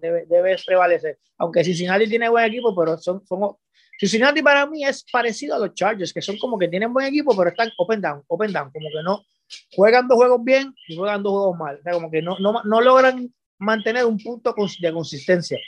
[0.00, 1.18] debe, debe, prevalecer.
[1.38, 3.56] Aunque Cincinnati tiene buen equipo, pero son, son,
[3.98, 7.36] Cincinnati para mí es parecido a los Chargers, que son como que tienen buen equipo,
[7.36, 9.22] pero están open down, open down, como que no
[9.72, 11.80] juegan dos juegos bien y juegan dos juegos mal.
[11.92, 15.58] Como que no, no, no logran mantener un punto de consistencia.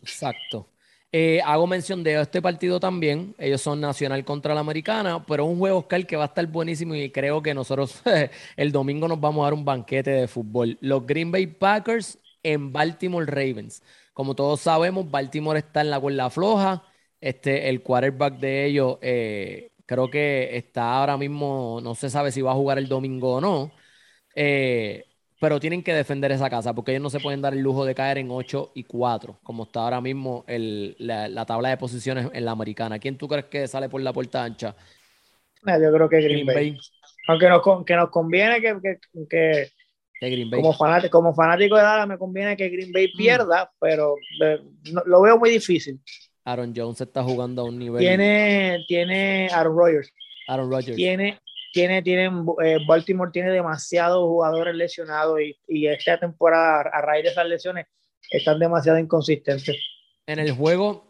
[0.00, 0.68] Exacto.
[1.10, 3.34] Eh, hago mención de este partido también.
[3.38, 6.46] Ellos son Nacional contra la Americana, pero es un juego, Oscar, que va a estar
[6.46, 8.02] buenísimo y creo que nosotros
[8.56, 10.76] el domingo nos vamos a dar un banquete de fútbol.
[10.80, 13.82] Los Green Bay Packers en Baltimore Ravens.
[14.12, 16.84] Como todos sabemos, Baltimore está en la cuerda floja.
[17.20, 22.42] Este, el quarterback de ellos eh, creo que está ahora mismo, no se sabe si
[22.42, 23.72] va a jugar el domingo o no.
[24.34, 25.07] Eh,
[25.40, 27.94] pero tienen que defender esa casa porque ellos no se pueden dar el lujo de
[27.94, 32.44] caer en 8 y 4, como está ahora mismo el, la, tabla de posiciones en
[32.44, 32.98] la americana.
[32.98, 34.74] ¿Quién tú crees que sale por la puerta ancha?
[35.64, 36.78] yo creo que Green, Bay.
[37.28, 38.98] Aunque nos, que nos conviene que,
[39.28, 39.70] que,
[40.50, 43.16] Como, fanático, como fanático de Dallas me conviene que Green Bay mm.
[43.16, 44.60] pierda, pero eh,
[45.04, 46.00] lo veo muy difícil.
[46.44, 48.00] Aaron Jones está jugando a un nivel.
[48.00, 50.12] Tiene, tiene Aaron Rodgers.
[50.48, 50.96] Aaron Rodgers.
[50.96, 51.38] Tiene,
[51.72, 57.30] tiene, tienen, eh, Baltimore tiene demasiados jugadores lesionados y, y, esta temporada, a raíz de
[57.30, 57.86] esas lesiones,
[58.30, 59.76] están demasiado inconsistentes.
[60.26, 61.08] En el juego,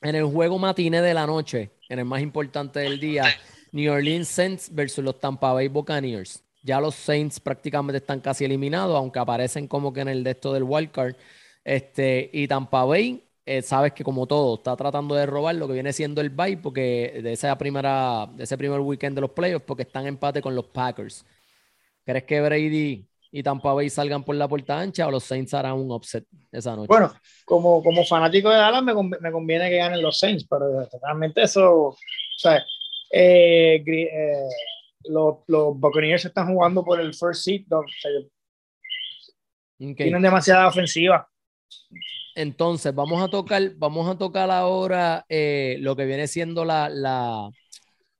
[0.00, 3.24] en el juego matine de la noche, en el más importante del día,
[3.72, 6.44] New Orleans Saints versus los Tampa Bay Buccaneers.
[6.62, 10.52] Ya los Saints prácticamente están casi eliminados, aunque aparecen como que en el de esto
[10.52, 11.16] del wildcard.
[11.64, 15.72] Este, y Tampa Bay eh, sabes que como todo, está tratando de robar lo que
[15.72, 19.64] viene siendo el bye porque de esa primera, de ese primer weekend de los playoffs,
[19.66, 21.26] porque están en empate con los Packers.
[22.04, 25.72] ¿Crees que Brady y Tampa Bay salgan por la puerta ancha o los Saints harán
[25.72, 26.86] un upset esa noche?
[26.86, 27.12] Bueno,
[27.44, 31.86] como, como fanático de Dallas me, me conviene que ganen los Saints, pero realmente eso,
[31.86, 31.96] o
[32.36, 32.64] sea,
[33.10, 34.48] eh, eh,
[35.06, 37.64] los, los, Buccaneers están jugando por el first seat,
[39.76, 41.28] tienen demasiada ofensiva.
[42.34, 47.50] Entonces, vamos a tocar, vamos a tocar ahora eh, lo que viene siendo la, la,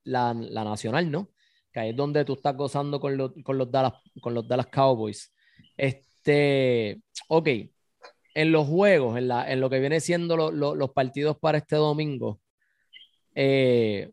[0.04, 1.30] la, nacional, ¿no?
[1.72, 4.66] que ahí es donde tú estás gozando con los, con los, Dallas, con los Dallas
[4.66, 5.32] Cowboys.
[5.76, 7.48] Este, ok,
[8.34, 12.40] en los juegos, en, la, en lo que viene siendo los partidos para este domingo,
[13.34, 14.10] eh,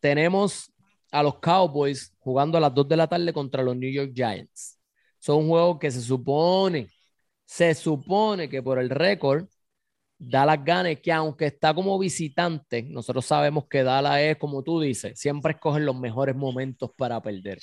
[0.00, 0.72] tenemos
[1.10, 4.78] a los Cowboys jugando a las 2 de la tarde contra los New York Giants.
[5.18, 6.88] Son juegos que se supone,
[7.50, 9.44] se supone que por el récord,
[10.16, 15.18] Dallas gane, que aunque está como visitante, nosotros sabemos que Dallas es, como tú dices,
[15.18, 17.58] siempre escogen los mejores momentos para perder.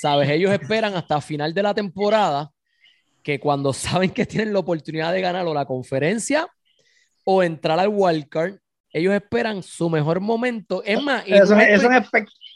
[0.00, 2.50] Sabes, ellos esperan hasta final de la temporada
[3.22, 6.48] que cuando saben que tienen la oportunidad de ganar o la conferencia
[7.22, 8.54] o entrar al wildcard,
[8.90, 10.82] ellos esperan su mejor momento.
[10.82, 11.24] Es más,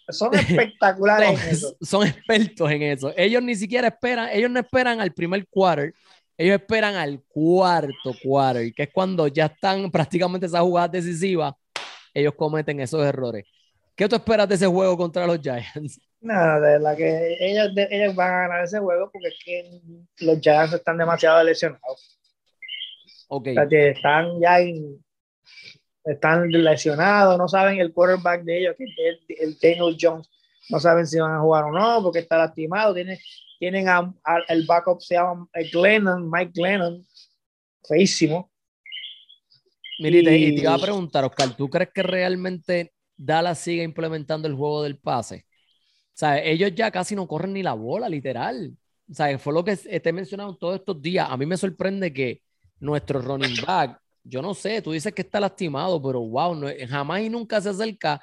[0.08, 1.76] son, espectaculares son, en eso.
[1.82, 3.12] Son expertos en eso.
[3.18, 5.92] Ellos ni siquiera esperan, ellos no esperan al primer quarter,
[6.40, 11.54] ellos esperan al cuarto quarter, que es cuando ya están prácticamente esas jugadas decisivas,
[12.14, 13.44] ellos cometen esos errores.
[13.94, 16.00] ¿Qué tú esperas de ese juego contra los Giants?
[16.22, 19.80] Nada, de la que ellos, ellos van a ganar ese juego porque es que
[20.24, 22.18] los Giants están demasiado lesionados.
[23.28, 23.48] Ok.
[23.48, 24.58] están ya
[26.04, 30.28] están lesionados, no saben el quarterback de ellos, que es el, Daniel Jones,
[30.70, 32.94] no saben si van a jugar o no porque está lastimado.
[32.94, 33.18] Tienen,
[33.60, 34.12] tienen a,
[34.48, 37.06] el backup, se llama Glennon, Mike Glennon,
[37.86, 38.50] feísimo.
[40.00, 44.54] Mira, y, te, iba a preguntar, Oscar, ¿tú crees que realmente Dallas sigue implementando el
[44.54, 45.44] juego del pase?
[46.20, 48.76] sea, ellos ya casi no corren ni la bola, literal.
[49.10, 51.26] O sea, fue lo que te he mencionado todos estos días.
[51.28, 52.42] A mí me sorprende que
[52.78, 57.22] nuestro running back, yo no sé, tú dices que está lastimado, pero wow, no, jamás
[57.22, 58.20] y nunca se acerca.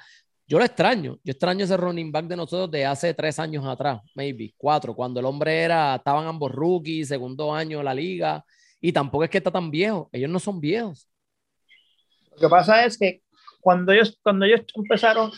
[0.48, 1.18] Yo lo extraño.
[1.22, 5.20] Yo extraño ese running back de nosotros de hace tres años atrás, maybe, cuatro, cuando
[5.20, 8.42] el hombre era, estaban ambos rookies, segundo año de la liga,
[8.80, 10.08] y tampoco es que está tan viejo.
[10.10, 11.06] Ellos no son viejos.
[12.32, 13.20] Lo que pasa es que
[13.60, 15.30] cuando ellos, cuando ellos empezaron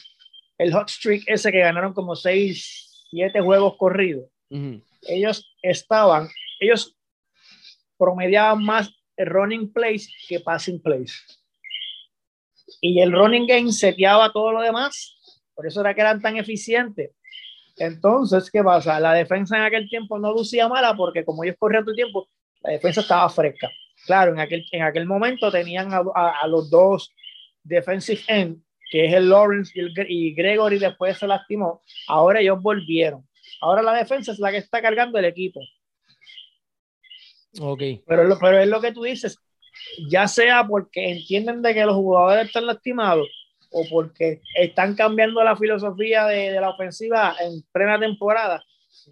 [0.59, 4.31] el hot streak ese que ganaron como 6, 7 juegos corridos,
[5.03, 6.29] ellos estaban,
[6.61, 6.97] ellos
[7.99, 11.40] promediaban más running plays que passing plays.
[12.81, 15.17] Y el running game seteaba todo lo demás,
[15.55, 17.11] por eso era que eran tan eficientes.
[17.77, 19.01] Entonces, ¿qué pasa?
[19.01, 22.29] La defensa en aquel tiempo no lucía mala porque como ellos corrían todo el tiempo,
[22.63, 23.71] la defensa estaba fresca.
[24.07, 26.03] Claro, en aquel, en aquel momento tenían a,
[26.43, 27.13] a los dos
[27.63, 32.61] defensive end que es el Lawrence y, el, y Gregory después se lastimó, ahora ellos
[32.61, 33.27] volvieron.
[33.61, 35.61] Ahora la defensa es la que está cargando el equipo.
[37.61, 37.83] Ok.
[38.07, 39.39] Pero, pero es lo que tú dices,
[40.09, 43.29] ya sea porque entienden de que los jugadores están lastimados
[43.71, 48.63] o porque están cambiando la filosofía de, de la ofensiva en plena temporada,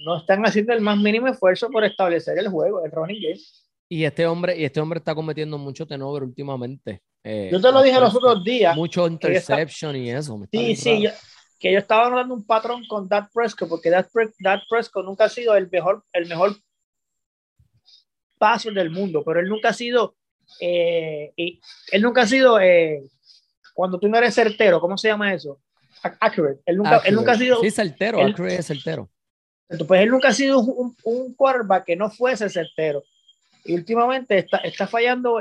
[0.05, 3.41] no están haciendo el más mínimo esfuerzo por establecer el juego, el running game.
[3.89, 7.03] Y este hombre, y este hombre está cometiendo mucho tenover últimamente.
[7.25, 8.77] Eh, yo te lo dije los otros días.
[8.77, 10.39] Mucho interception y eso.
[10.53, 11.09] Sí, sí,
[11.59, 14.11] que yo estaba notando un patrón con Dak Prescott, porque Dak,
[14.69, 16.57] Prescott nunca ha sido el mejor, el mejor
[18.39, 20.17] paso del mundo, pero él nunca ha sido,
[20.61, 23.03] eh, él nunca ha sido, eh,
[23.75, 25.61] cuando tú no eres certero, ¿cómo se llama eso?
[26.03, 26.61] Accurate.
[26.65, 27.61] Él nunca, Él nunca ha sido.
[27.61, 29.09] Sí, certero, accurate es certero.
[29.87, 33.03] Pues él nunca ha sido un, un quarterback que no fuese certero.
[33.65, 35.41] Y últimamente está, está fallando,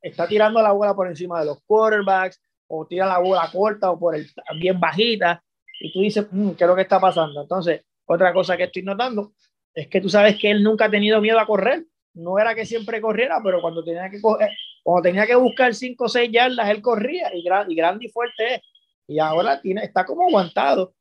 [0.00, 3.98] está tirando la bola por encima de los quarterbacks, o tira la bola corta o
[3.98, 5.42] por el bien bajita,
[5.80, 7.42] y tú dices, mm, ¿qué es lo que está pasando?
[7.42, 9.32] Entonces, otra cosa que estoy notando
[9.74, 11.84] es que tú sabes que él nunca ha tenido miedo a correr.
[12.14, 14.50] No era que siempre corriera, pero cuando tenía que, coger,
[14.82, 18.08] cuando tenía que buscar 5 o 6 yardas, él corría y, gran, y grande y
[18.08, 18.62] fuerte es.
[19.06, 20.94] Y ahora tiene, está como aguantado.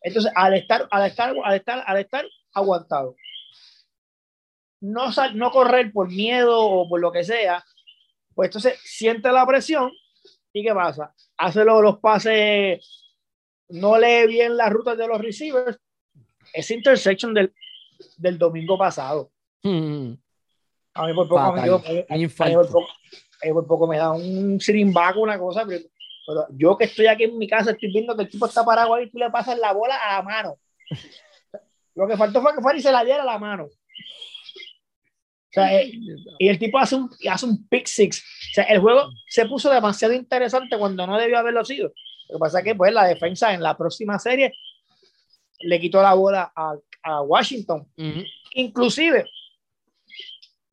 [0.00, 3.16] Entonces, al estar, al estar, al estar, al estar aguantado,
[4.80, 7.64] no, no correr por miedo o por lo que sea,
[8.34, 9.90] pues entonces siente la presión
[10.52, 11.14] y ¿qué pasa?
[11.36, 13.14] Hace los, los pases,
[13.68, 15.78] no lee bien las rutas de los receivers.
[16.52, 17.52] Ese intersection del,
[18.16, 19.32] del domingo pasado.
[19.66, 20.16] Hmm.
[20.94, 21.66] A mí por poco, me,
[23.52, 25.84] por poco, me da un sirimbaco, una cosa, pero,
[26.50, 29.04] yo que estoy aquí en mi casa estoy viendo que el tipo está parado ahí
[29.04, 30.58] y tú le pasas la bola a la mano.
[31.96, 33.68] Lo que faltó fue que fuera y se la diera a la mano.
[35.56, 35.90] Eh,
[36.38, 38.18] y el tipo hace un, hace un pick six.
[38.20, 41.92] O sea, el juego se puso demasiado interesante cuando no debió haberlo sido.
[42.28, 44.52] Lo que pasa es que pues, la defensa en la próxima serie
[45.60, 47.88] le quitó la bola a, a Washington.
[48.52, 49.26] Inclusive,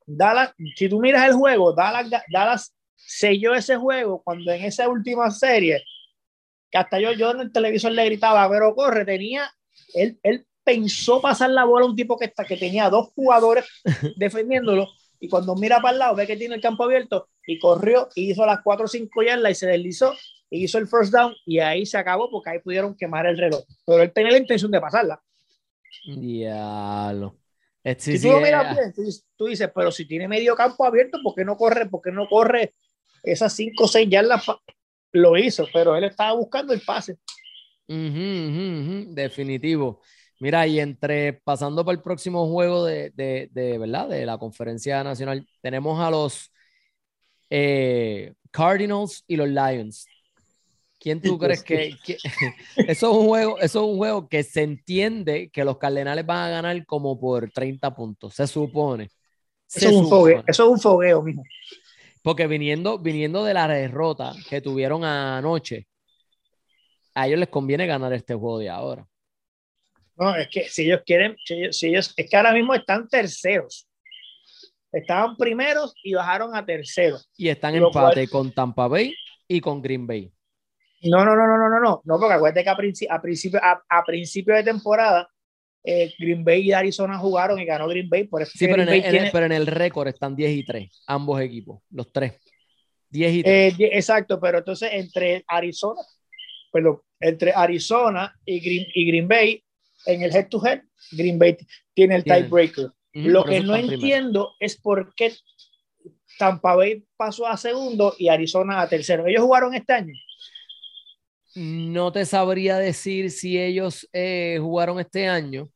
[0.05, 5.29] Dallas, si tú miras el juego, Dallas, Dallas selló ese juego cuando en esa última
[5.31, 5.83] serie,
[6.71, 9.51] que hasta yo, yo en el televisor le gritaba, pero corre, tenía,
[9.93, 13.65] él, él pensó pasar la bola a un tipo que, está, que tenía dos jugadores
[14.17, 14.87] defendiéndolo
[15.19, 18.31] y cuando mira para el lado ve que tiene el campo abierto y corrió y
[18.31, 20.13] hizo las 4 o 5 yardas y se deslizó
[20.57, 23.63] hizo el first down y ahí se acabó porque ahí pudieron quemar el reloj.
[23.85, 25.21] Pero él tenía la intención de pasarla.
[26.05, 27.37] Diablo.
[27.97, 28.93] Si tú lo miras bien,
[29.35, 31.89] tú, dices, pero si tiene medio campo abierto, ¿por qué no corre?
[31.89, 32.73] ¿Por qué no corre
[33.23, 34.45] esas 5 o 6 yardas?
[35.11, 37.17] Lo hizo, pero él estaba buscando el pase.
[39.13, 40.01] Definitivo.
[40.39, 44.09] Mira, y entre pasando para el próximo juego de, de, de ¿verdad?
[44.09, 46.51] De la conferencia nacional, tenemos a los
[47.49, 50.07] eh, Cardinals y los Lions.
[51.03, 51.97] ¿Quién tú crees que,
[52.77, 56.47] eso es un juego, eso es un juego que se entiende que los Cardenales van
[56.47, 59.09] a ganar como por 30 puntos, se supone.
[59.75, 61.43] eso, es un Fogueo, eso es un fogueo, mijo.
[62.21, 65.87] Porque viniendo, viniendo de la derrota que tuvieron anoche,
[67.13, 69.05] a ellos les conviene ganar este juego de ahora.
[70.15, 73.89] No, es que si ellos quieren, si ellos, es que ahora mismo están terceros.
[74.89, 77.29] Estaban primeros y bajaron a terceros.
[77.35, 79.13] Y están en empate con Tampa Bay
[79.49, 80.31] y con Green Bay.
[81.03, 82.77] No, no, no, no, no, no, no, no porque acuérdate que a,
[83.21, 85.27] principio, a, principio de temporada
[85.83, 88.25] eh, Green Bay y Arizona jugaron y ganó Green Bay.
[88.25, 91.41] Por eso sí, pero en, el, pero en, el, récord están 10 y 3, ambos
[91.41, 92.33] equipos, los tres.
[93.09, 93.79] 10 y 3.
[93.79, 96.01] Eh, exacto, pero entonces entre Arizona,
[96.71, 99.63] perdón, entre Arizona y Green, y Green Bay,
[100.05, 100.81] en el head to head,
[101.11, 101.57] Green Bay
[101.93, 102.89] tiene el tiebreaker.
[103.13, 105.33] Lo que no entiendo es por qué
[106.39, 109.27] Tampa Bay pasó a segundo y Arizona a tercero.
[109.27, 110.13] ¿Ellos jugaron este año?
[111.55, 115.69] No te sabría decir si ellos eh, jugaron este año,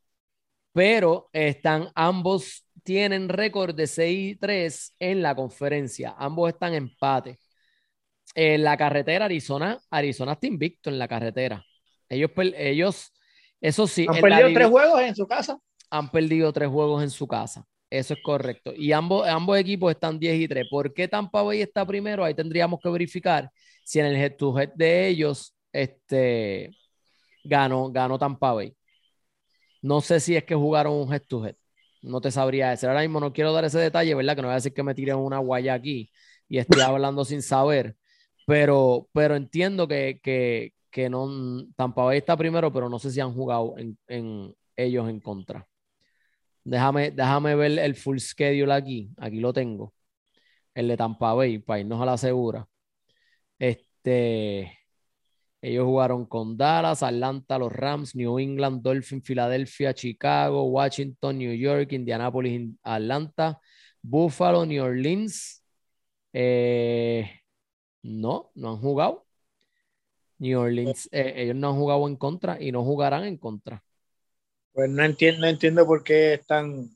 [0.72, 6.14] pero están ambos tienen récord de 6-3 en la conferencia.
[6.18, 7.38] Ambos están empate.
[8.34, 11.62] En la carretera Arizona, Arizona está invicto en la carretera.
[12.08, 13.12] Ellos, ellos
[13.60, 14.06] eso sí.
[14.08, 15.58] Han perdido tres juegos en su casa.
[15.90, 17.64] Han perdido tres juegos en su casa.
[17.90, 18.72] Eso es correcto.
[18.74, 20.66] Y ambos, ambos equipos están 10 y 3.
[20.70, 22.24] ¿Por qué Tampa Bay está primero?
[22.24, 23.50] Ahí tendríamos que verificar
[23.84, 26.70] si en el head to head de ellos este,
[27.44, 28.74] ganó, ganó Tampa Bay.
[29.82, 31.56] No sé si es que jugaron un head to head.
[32.02, 32.88] No te sabría decir.
[32.88, 34.36] Ahora mismo no quiero dar ese detalle, ¿verdad?
[34.36, 36.10] Que no voy a decir que me tiren una guaya aquí
[36.48, 37.96] y estoy hablando sin saber.
[38.46, 41.28] Pero, pero entiendo que, que, que no,
[41.76, 45.68] Tampa Bay está primero, pero no sé si han jugado en, ellos en contra.
[46.64, 49.10] Déjame, déjame ver el full schedule aquí.
[49.18, 49.94] Aquí lo tengo.
[50.74, 52.68] El de Tampa Bay, para irnos a la segura.
[53.58, 54.77] Este,
[55.60, 61.92] ellos jugaron con Dallas, Atlanta, los Rams, New England, Dolphins, Filadelfia, Chicago, Washington, New York,
[61.92, 63.60] Indianapolis, Atlanta,
[64.00, 65.64] Buffalo, New Orleans.
[66.32, 67.28] Eh,
[68.02, 69.26] no, no han jugado.
[70.38, 73.82] New Orleans, eh, ellos no han jugado en contra y no jugarán en contra.
[74.72, 76.88] Pues no entiendo, entiendo por qué están.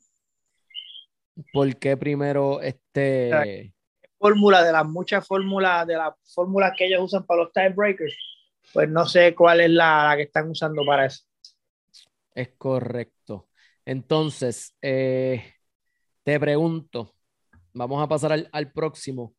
[1.51, 3.73] ¿Por qué primero este.
[4.17, 8.15] Fórmula de las muchas fórmulas, de las fórmulas que ellos usan para los tiebreakers,
[8.71, 11.23] pues no sé cuál es la, que están usando para eso.
[12.33, 13.49] Es correcto.
[13.85, 15.43] Entonces, eh,
[16.23, 17.15] te pregunto,
[17.73, 19.35] vamos a pasar al, al próximo.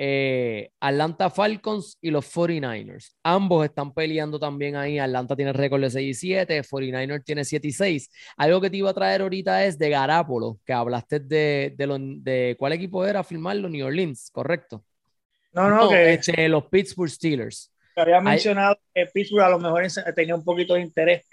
[0.00, 3.16] Eh, Atlanta Falcons y los 49ers.
[3.24, 4.96] Ambos están peleando también ahí.
[5.00, 8.10] Atlanta tiene récord de 6 y 7, 49ers tiene 7 y 6.
[8.36, 12.74] Algo que te iba a traer ahorita es de Garapolo, que hablaste de, de, cuál
[12.74, 14.84] equipo era firmarlo, New Orleans, ¿correcto?
[15.52, 17.72] No, no, que este, los Pittsburgh Steelers.
[18.00, 21.26] Había mencionado que Pittsburgh a lo mejor tenía un poquito de interés.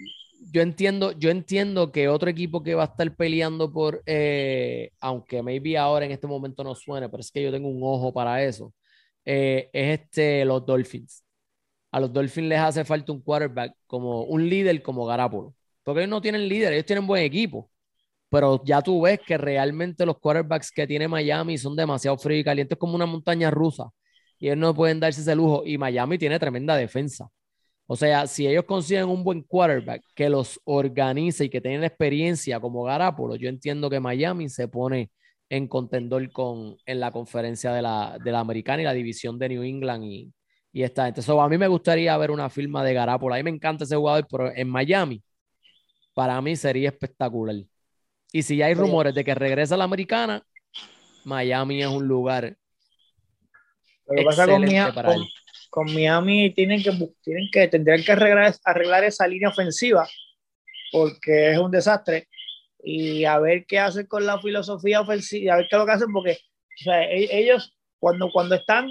[0.52, 5.42] Yo entiendo, yo entiendo que otro equipo que va a estar peleando por, eh, aunque
[5.42, 8.42] maybe ahora en este momento no suene, pero es que yo tengo un ojo para
[8.42, 8.72] eso,
[9.24, 11.24] eh, es este, los Dolphins.
[11.90, 16.10] A los Dolphins les hace falta un quarterback, como un líder como Garapolo, porque ellos
[16.10, 17.70] no tienen líder, ellos tienen buen equipo,
[18.28, 22.44] pero ya tú ves que realmente los quarterbacks que tiene Miami son demasiado fríos y
[22.44, 23.90] calientes como una montaña rusa,
[24.38, 27.28] y ellos no pueden darse ese lujo, y Miami tiene tremenda defensa.
[27.86, 32.58] O sea, si ellos consiguen un buen quarterback que los organice y que tienen experiencia
[32.60, 35.10] como Garapolo, yo entiendo que Miami se pone
[35.48, 39.48] en contendor con, en la conferencia de la, de la americana y la división de
[39.50, 40.32] New England y,
[40.72, 41.22] y esta gente.
[41.26, 43.34] a mí me gustaría ver una firma de Garapolo.
[43.34, 45.22] A mí me encanta ese jugador, pero en Miami,
[46.14, 47.56] para mí sería espectacular.
[48.32, 50.42] Y si ya hay rumores de que regresa a la americana,
[51.24, 52.56] Miami es un lugar.
[54.06, 55.26] Lo que pasa con, él.
[55.70, 56.92] con Miami tienen que,
[57.22, 60.06] tienen que, tendrían que arreglar, arreglar esa línea ofensiva
[60.92, 62.28] porque es un desastre.
[62.82, 65.92] Y a ver qué hacen con la filosofía ofensiva, a ver qué es lo que
[65.92, 66.38] hacen porque
[66.86, 68.88] e, ellos cuando, cuando están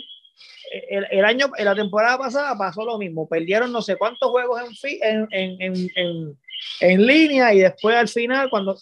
[0.90, 4.62] el, el, año, en la temporada pasada pasó lo mismo, perdieron no sé cuántos juegos
[4.84, 6.40] en, en, en, en,
[6.82, 8.78] en línea y después al final cuando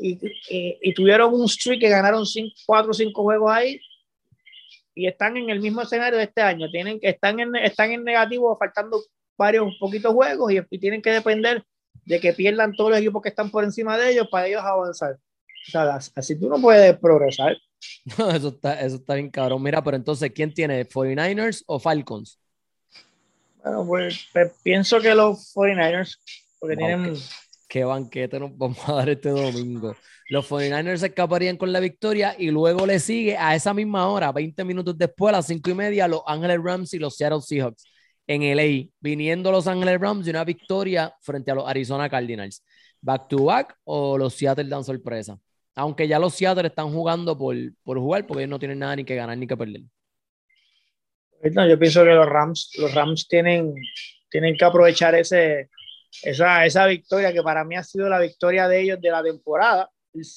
[0.00, 2.24] y, y, tuvieron un streak que ganaron
[2.66, 3.80] cuatro o cinco juegos ahí
[4.94, 6.70] y están en el mismo escenario de este año.
[6.70, 9.02] Tienen, están, en, están en negativo, faltando
[9.36, 11.64] varios poquitos juegos y, tienen que depender
[12.04, 15.14] de que pierdan todos los equipos que están por encima de ellos para ellos avanzar.
[15.14, 17.56] O sea, así tú no puedes progresar.
[18.16, 19.60] No, eso está, eso está bien cabrón.
[19.60, 20.88] Mira, pero entonces, ¿quién tiene?
[20.88, 22.38] ¿49ers o Falcons?
[23.60, 26.16] Bueno, pues, pues pienso que los 49ers,
[26.60, 27.16] porque tienen...
[27.72, 29.96] Qué, banquete nos vamos a dar este domingo.
[30.28, 34.30] Los 49ers se escaparían con la victoria y luego le sigue a esa misma hora,
[34.30, 37.84] 20 minutos después, a las 5 y media, los Ángeles Rams y los Seattle Seahawks
[38.26, 42.62] en LA, viniendo los Ángeles Rams de una victoria frente a los Arizona Cardinals.
[43.00, 45.38] ¿Back to back o los Seattle dan sorpresa?
[45.74, 49.04] Aunque ya los Seattle están jugando por, por jugar, porque ellos no tienen nada ni
[49.04, 49.80] que ganar ni que perder.
[51.54, 53.72] No, yo pienso que los Rams, los Rams tienen,
[54.28, 55.70] tienen que aprovechar ese,
[56.22, 59.90] esa, esa victoria que para mí ha sido la victoria de ellos de la temporada,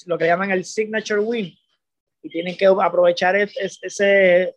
[0.06, 1.54] lo que llaman el signature win.
[2.22, 4.56] Y tienen que aprovechar ese,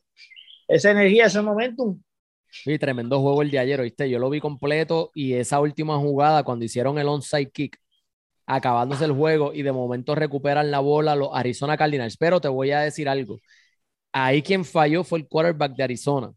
[0.69, 2.01] esa energía, ese momentum.
[2.51, 4.09] Sí, tremendo juego el de ayer, ¿viste?
[4.09, 7.79] Yo lo vi completo y esa última jugada cuando hicieron el onside kick,
[8.47, 12.17] acabándose el juego y de momento recuperan la bola los Arizona Cardinals.
[12.17, 13.39] Pero te voy a decir algo.
[14.13, 16.33] Ahí quien falló fue el quarterback de Arizona.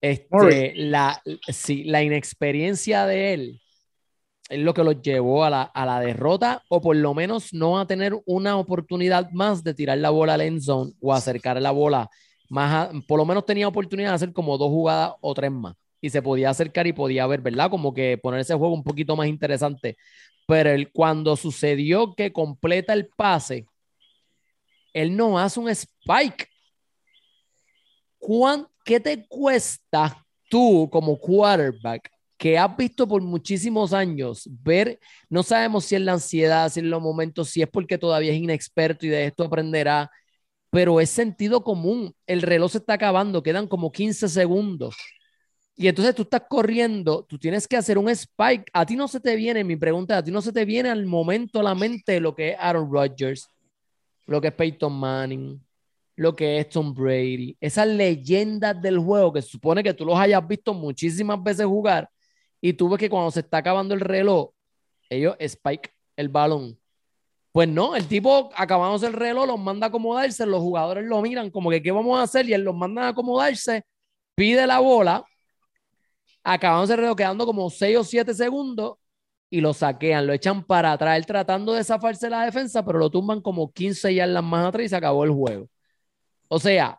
[0.00, 3.61] Este, la, sí, la inexperiencia de él
[4.52, 7.78] es lo que lo llevó a la, a la, derrota o por lo menos no
[7.78, 11.70] a tener una oportunidad más de tirar la bola al end zone o acercar la
[11.70, 12.10] bola
[12.48, 16.10] más, por lo menos tenía oportunidad de hacer como dos jugadas o tres más y
[16.10, 17.70] se podía acercar y podía ver, ¿verdad?
[17.70, 19.96] Como que poner ese juego un poquito más interesante.
[20.46, 23.66] Pero cuando sucedió que completa el pase,
[24.92, 26.48] él no hace un spike.
[28.18, 32.11] ¿Cuán, ¿qué te cuesta tú como quarterback
[32.42, 36.86] que has visto por muchísimos años ver, no sabemos si es la ansiedad, si es
[36.86, 40.10] los momentos, si es porque todavía es inexperto y de esto aprenderá,
[40.68, 42.12] pero es sentido común.
[42.26, 44.96] El reloj se está acabando, quedan como 15 segundos.
[45.76, 48.64] Y entonces tú estás corriendo, tú tienes que hacer un spike.
[48.72, 51.06] A ti no se te viene, mi pregunta, a ti no se te viene al
[51.06, 53.46] momento a la mente lo que es Aaron Rodgers,
[54.26, 55.64] lo que es Peyton Manning,
[56.16, 60.44] lo que es Tom Brady, esas leyendas del juego que supone que tú los hayas
[60.48, 62.10] visto muchísimas veces jugar
[62.62, 64.52] y tú ves que cuando se está acabando el reloj,
[65.10, 66.78] ellos spike el balón.
[67.50, 71.50] Pues no, el tipo acabamos el reloj, los manda a acomodarse, los jugadores lo miran
[71.50, 73.84] como que qué vamos a hacer y él los manda a acomodarse,
[74.36, 75.24] pide la bola,
[76.44, 78.96] acabamos el reloj quedando como 6 o 7 segundos
[79.50, 83.40] y lo saquean, lo echan para atrás, tratando de zafarse la defensa, pero lo tumban
[83.42, 85.68] como 15 yardas más atrás y se acabó el juego.
[86.48, 86.98] O sea,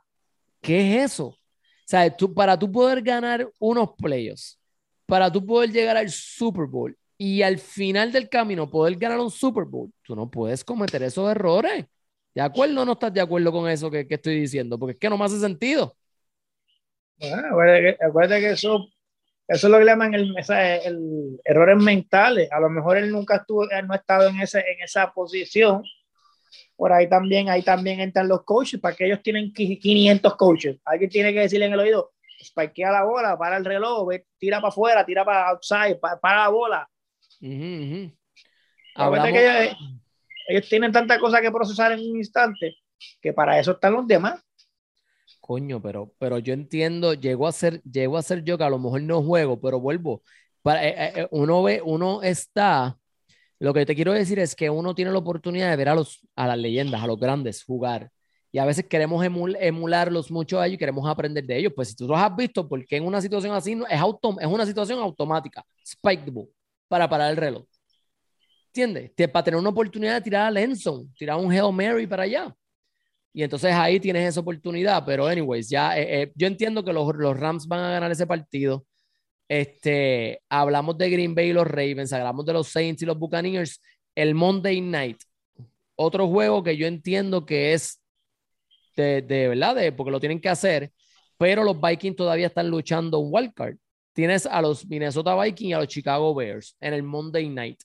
[0.62, 1.28] ¿qué es eso?
[1.28, 1.38] O
[1.86, 4.60] sea, tú, para tú poder ganar unos playoffs,
[5.06, 9.32] para tú poder llegar al Super Bowl y al final del camino poder ganar un
[9.32, 11.86] Super Bowl, tú no puedes cometer esos errores.
[12.34, 14.80] ¿De acuerdo o no estás de acuerdo con eso que, estoy diciendo?
[14.80, 15.96] Porque es que no me hace sentido.
[17.18, 18.88] Bueno, acuérdate que, eso,
[19.48, 20.36] eso es lo que llaman el,
[20.84, 22.52] el, errores mentales.
[22.52, 25.84] A lo mejor él nunca estuvo, no ha estado en, ese, en esa posición
[26.76, 30.78] por ahí también, ahí también entran los coaches, para que ellos tienen 500 coaches.
[30.86, 32.13] Alguien tiene que decirle en el oído,
[32.44, 36.90] spikea la bola, para el reloj, tira para afuera, tira para outside, para, la bola.
[37.42, 38.12] Uh
[38.96, 39.72] que
[40.50, 42.76] ellos, tienen tantas cosas que procesar en un instante
[43.22, 44.40] que para eso están los demás.
[45.40, 48.78] Coño, pero, pero yo entiendo, llego a ser, llego a ser yo que a lo
[48.78, 50.22] mejor no juego, pero vuelvo.
[50.62, 52.98] Para, eh, eh, uno ve, uno está
[53.64, 56.20] lo que te quiero decir es que uno tiene la oportunidad de ver a, los,
[56.36, 58.12] a las leyendas, a los grandes jugar.
[58.56, 61.74] Y a veces queremos emularlos mucho a ellos y queremos aprender de ellos.
[61.76, 64.00] Pues si tú los has visto, porque en una situación así es,
[64.40, 65.66] es una situación automática.
[65.84, 66.48] Spike the
[66.88, 67.66] para parar el reloj.
[68.68, 69.12] ¿Entiendes?
[69.32, 72.56] Para tener una oportunidad de tirar a Lenson, tirar un Hail Mary para allá.
[73.34, 75.04] Y entonces ahí tienes esa oportunidad.
[75.04, 78.28] Pero, anyways, ya eh, eh, yo entiendo que los, los Rams van a ganar ese
[78.28, 78.86] partido.
[79.50, 83.82] Este, hablamos de Green Bay y los Ravens, hablamos de los Saints y los Buccaneers.
[84.14, 85.18] El Monday Night,
[85.96, 88.03] otro juego que yo entiendo que es
[88.96, 90.92] de, de verdad, de, porque lo tienen que hacer,
[91.38, 93.76] pero los Vikings todavía están luchando un wildcard.
[94.14, 97.82] Tienes a los Minnesota Vikings y a los Chicago Bears en el Monday Night.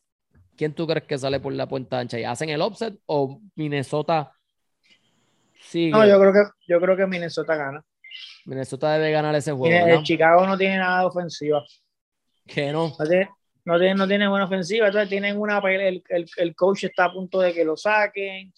[0.57, 2.19] ¿Quién tú crees que sale por la puerta ancha?
[2.19, 4.33] ¿Y hacen el offset o Minnesota
[5.61, 5.93] sigue?
[5.93, 7.85] No, yo creo que, yo creo que Minnesota gana.
[8.45, 9.87] Minnesota debe ganar ese juego.
[9.87, 11.65] El Chicago no tiene nada de ofensiva.
[12.47, 12.89] ¿Qué no?
[13.65, 14.87] No tiene, no tiene, buena ofensiva.
[14.87, 15.59] Entonces tienen una.
[15.59, 18.53] El, el, el, coach está a punto de que lo saquen.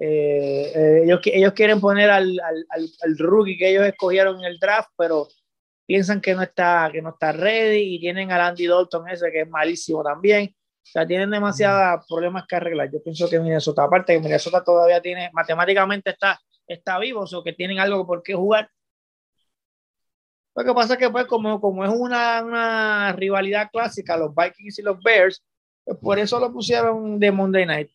[0.00, 4.58] Eh, eh, ellos, ellos quieren poner al, al, al, rookie que ellos escogieron en el
[4.58, 5.28] draft, pero
[5.86, 9.42] piensan que no está, que no está ready y tienen al Andy Dalton ese que
[9.42, 10.54] es malísimo también.
[10.82, 12.90] O sea, tienen demasiados problemas que arreglar.
[12.90, 16.40] Yo pienso que Minnesota, aparte que Minnesota todavía tiene, matemáticamente está
[16.74, 18.70] está vivo, o que tienen algo por qué jugar.
[20.54, 24.78] Lo que pasa es que, pues, como, como es una, una rivalidad clásica, los Vikings
[24.78, 25.42] y los Bears,
[25.84, 27.90] pues por eso lo pusieron de Monday Night.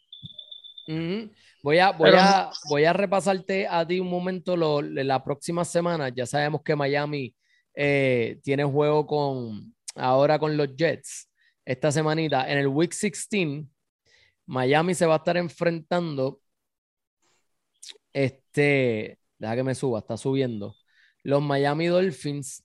[0.87, 6.09] Voy a, voy, a, voy a repasarte a ti un momento lo, la próxima semana.
[6.09, 7.35] Ya sabemos que Miami
[7.73, 11.29] eh, tiene juego con ahora con los Jets
[11.65, 12.49] esta semanita.
[12.49, 13.65] En el Week 16,
[14.45, 16.39] Miami se va a estar enfrentando.
[18.13, 20.75] Este, deja que me suba, está subiendo.
[21.23, 22.63] Los Miami Dolphins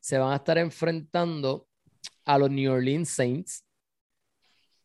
[0.00, 1.66] se van a estar enfrentando
[2.24, 3.65] a los New Orleans Saints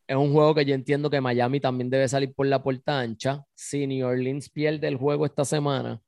[0.06, 3.42] es un juego que yo entiendo que Miami también debe salir por la puerta ancha.
[3.54, 6.00] Si New Orleans pierde el juego esta semana,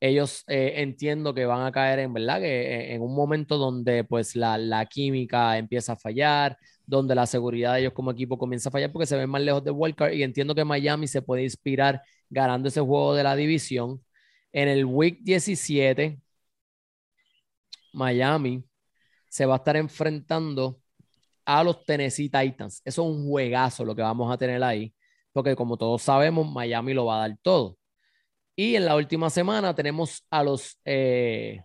[0.00, 2.42] ellos eh, entiendo que van a caer en, ¿verdad?
[2.44, 7.74] Eh, en un momento donde pues la, la, química empieza a fallar, donde la seguridad
[7.74, 10.22] de ellos como equipo comienza a fallar porque se ven más lejos de Wildcard y
[10.24, 14.02] entiendo que Miami se puede inspirar ganando ese juego de la división.
[14.52, 16.20] En el Week 17,
[17.92, 18.64] Miami
[19.28, 20.81] se va a estar enfrentando
[21.58, 22.80] a los Tennessee Titans.
[22.84, 24.94] Eso es un juegazo lo que vamos a tener ahí,
[25.32, 27.76] porque como todos sabemos, Miami lo va a dar todo.
[28.56, 31.62] Y en la última semana tenemos a los, eh,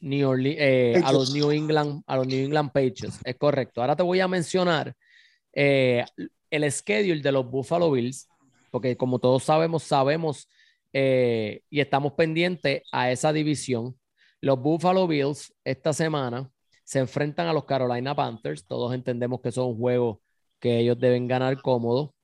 [0.00, 3.20] New, eh, a los New England, a los New England Patriots.
[3.24, 3.80] Es correcto.
[3.80, 4.94] Ahora te voy a mencionar
[5.52, 6.04] eh,
[6.50, 8.28] el schedule de los Buffalo Bills,
[8.70, 10.48] porque como todos sabemos, sabemos
[10.94, 13.98] y estamos pendientes a esa división.
[14.42, 16.51] Los Buffalo Bills esta semana
[16.92, 18.66] se enfrentan a los Carolina Panthers.
[18.66, 20.18] Todos entendemos que son juegos
[20.60, 22.14] que ellos deben ganar cómodo.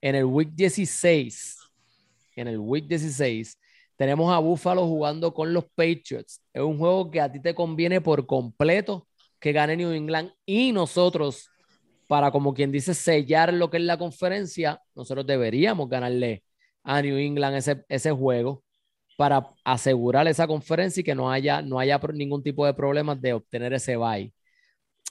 [0.00, 1.58] En el Week 16,
[2.36, 3.58] en el Week 16,
[3.96, 6.40] tenemos a Buffalo jugando con los Patriots.
[6.52, 9.08] Es un juego que a ti te conviene por completo
[9.40, 11.50] que gane New England y nosotros,
[12.06, 16.44] para como quien dice, sellar lo que es la conferencia, nosotros deberíamos ganarle
[16.84, 18.62] a New England ese, ese juego
[19.22, 23.34] para asegurar esa conferencia y que no haya, no haya ningún tipo de problemas de
[23.34, 24.32] obtener ese bye.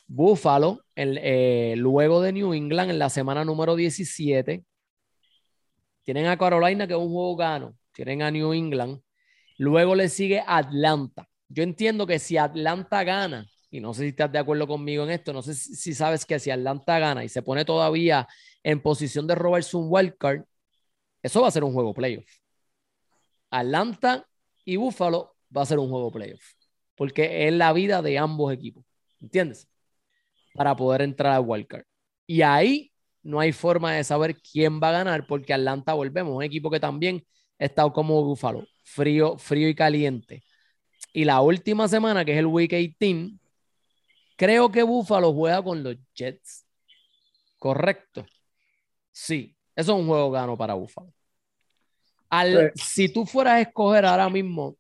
[0.06, 4.66] Buffalo, eh, luego de New England, en la semana número 17,
[6.04, 9.00] tienen a Carolina, que es un juego gano, tienen a New England,
[9.58, 11.30] luego le sigue Atlanta.
[11.48, 15.12] Yo entiendo que si Atlanta gana, y no sé si estás de acuerdo conmigo en
[15.12, 18.28] esto, no sé si, sabes que si Atlanta gana y se pone todavía
[18.62, 20.44] en posición de robarse un wildcard,
[21.24, 22.41] eso va a ser un juego playoff.
[23.52, 24.28] Atlanta
[24.66, 26.54] y Buffalo va a ser un juego playoff.
[26.96, 28.86] Porque es la vida de ambos equipos.
[29.22, 29.68] ¿Entiendes?
[30.56, 31.86] Para poder entrar al wildcard.
[32.26, 32.92] Y ahí
[33.24, 36.80] no hay forma de saber quién va a ganar porque Atlanta volvemos, un equipo que
[36.80, 37.26] también
[37.60, 40.44] está como Buffalo, frío, frío y caliente.
[41.14, 43.38] Y la última semana, que es el Week 18,
[44.38, 46.66] creo que Buffalo juega con los Jets.
[47.58, 48.26] Correcto.
[49.12, 51.14] Sí, eso es un juego gano para Buffalo.
[52.32, 54.78] Al, si tú fueras a escoger ahora mismo,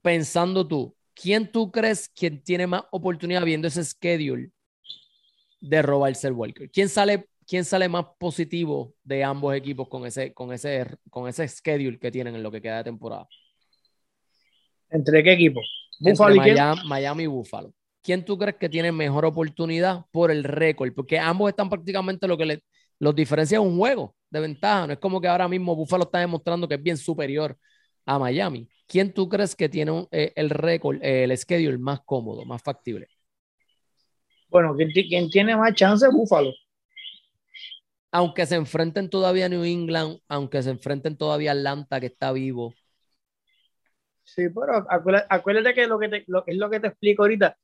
[0.00, 4.52] pensando tú, ¿quién tú crees que tiene más oportunidad viendo ese schedule
[5.60, 6.70] de robarse el Walker?
[6.70, 11.48] ¿Quién sale, quién sale más positivo de ambos equipos con ese, con, ese, con ese
[11.48, 13.26] schedule que tienen en lo que queda de temporada?
[14.90, 15.60] ¿Entre qué equipo?
[15.98, 17.74] Miami, Miami y Buffalo.
[18.00, 20.94] ¿Quién tú crees que tiene mejor oportunidad por el récord?
[20.94, 22.62] Porque ambos están prácticamente lo que le,
[23.00, 24.86] los diferencia un juego de ventaja.
[24.86, 27.56] No es como que ahora mismo Buffalo está demostrando que es bien superior
[28.04, 28.68] a Miami.
[28.86, 33.08] ¿Quién tú crees que tiene eh, el récord, eh, el schedule más cómodo, más factible?
[34.48, 36.08] Bueno, ¿quién, tiene más chance?
[36.08, 36.52] Buffalo.
[38.10, 42.32] Aunque se enfrenten todavía a New England, aunque se enfrenten todavía a Atlanta, que está
[42.32, 42.74] vivo.
[44.24, 47.58] Sí, pero acuérdate, que, lo que lo, es lo que te explico ahorita.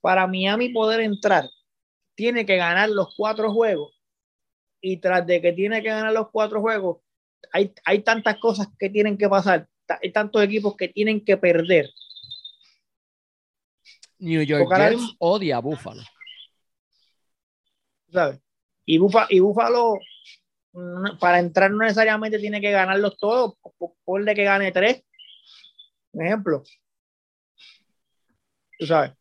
[0.00, 1.44] Para Miami poder entrar,
[2.14, 3.99] tiene que ganar los cuatro juegos
[4.80, 6.98] y tras de que tiene que ganar los cuatro juegos,
[7.52, 9.68] hay, hay tantas cosas que tienen que pasar,
[10.02, 11.90] hay tantos equipos que tienen que perder.
[14.18, 16.02] New York Jets odia a Buffalo.
[18.12, 18.40] ¿Sabes?
[18.84, 19.98] Y, Buffalo, y Buffalo,
[21.18, 23.54] para entrar no necesariamente tiene que ganarlos todos,
[24.04, 25.02] por de que gane tres.
[26.12, 26.62] Un ejemplo.
[28.78, 29.12] Tú sabes.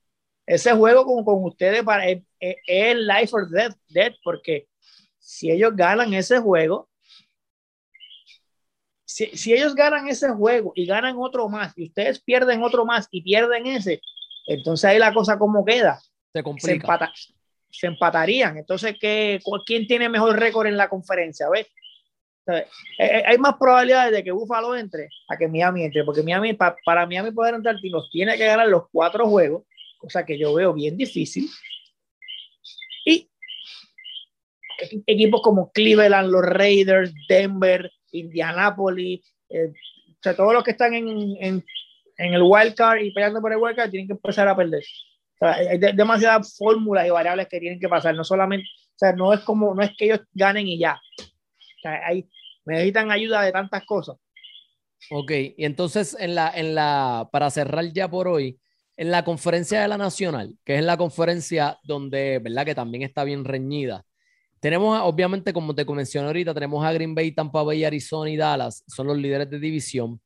[0.45, 4.68] Ese juego con, con ustedes para, es, es, life or death, death, porque
[5.29, 6.89] si ellos ganan ese juego,
[9.05, 13.07] si, si, ellos ganan ese juego y ganan otro más, y ustedes pierden otro más
[13.11, 14.01] y pierden ese,
[14.47, 15.99] entonces ahí la cosa como queda.
[16.33, 17.13] Se complica.
[17.69, 18.57] Se, empatarían.
[18.57, 21.47] Entonces, ¿qué, ¿quién tiene mejor récord en la conferencia?
[21.47, 21.67] ¿Ves?
[22.47, 22.65] Eh,
[22.97, 27.05] eh, hay más probabilidades de que Buffalo entre a que Miami entre, porque Miami, para
[27.05, 29.63] Miami poder entrar, los tiene que ganar los cuatro juegos,
[29.99, 31.47] cosa que yo veo bien difícil.
[33.05, 33.29] Y
[35.05, 39.71] equipos como Cleveland, los Raiders, Denver, Indianapolis, eh,
[40.21, 41.07] sea, todos los que están en,
[41.39, 41.65] en,
[42.17, 44.83] en el wildcard y peleando por el wildcard tienen que empezar a perder.
[45.35, 48.13] O sea, hay demasiadas fórmulas y variables que tienen que pasar.
[48.15, 50.99] No solamente, o sea, no es como, no es que ellos ganen y ya.
[51.19, 52.27] O sea, hay,
[52.65, 54.17] necesitan ayuda de tantas cosas.
[55.11, 58.59] Ok, y entonces en la, en la, para cerrar ya por hoy,
[58.97, 62.65] en la conferencia de la Nacional, que es la conferencia donde, ¿verdad?
[62.65, 64.03] Que también está bien reñida.
[64.59, 68.83] Tenemos, obviamente, como te mencioné ahorita, tenemos a Green Bay, Tampa Bay, Arizona y Dallas,
[68.87, 70.21] son los líderes de división,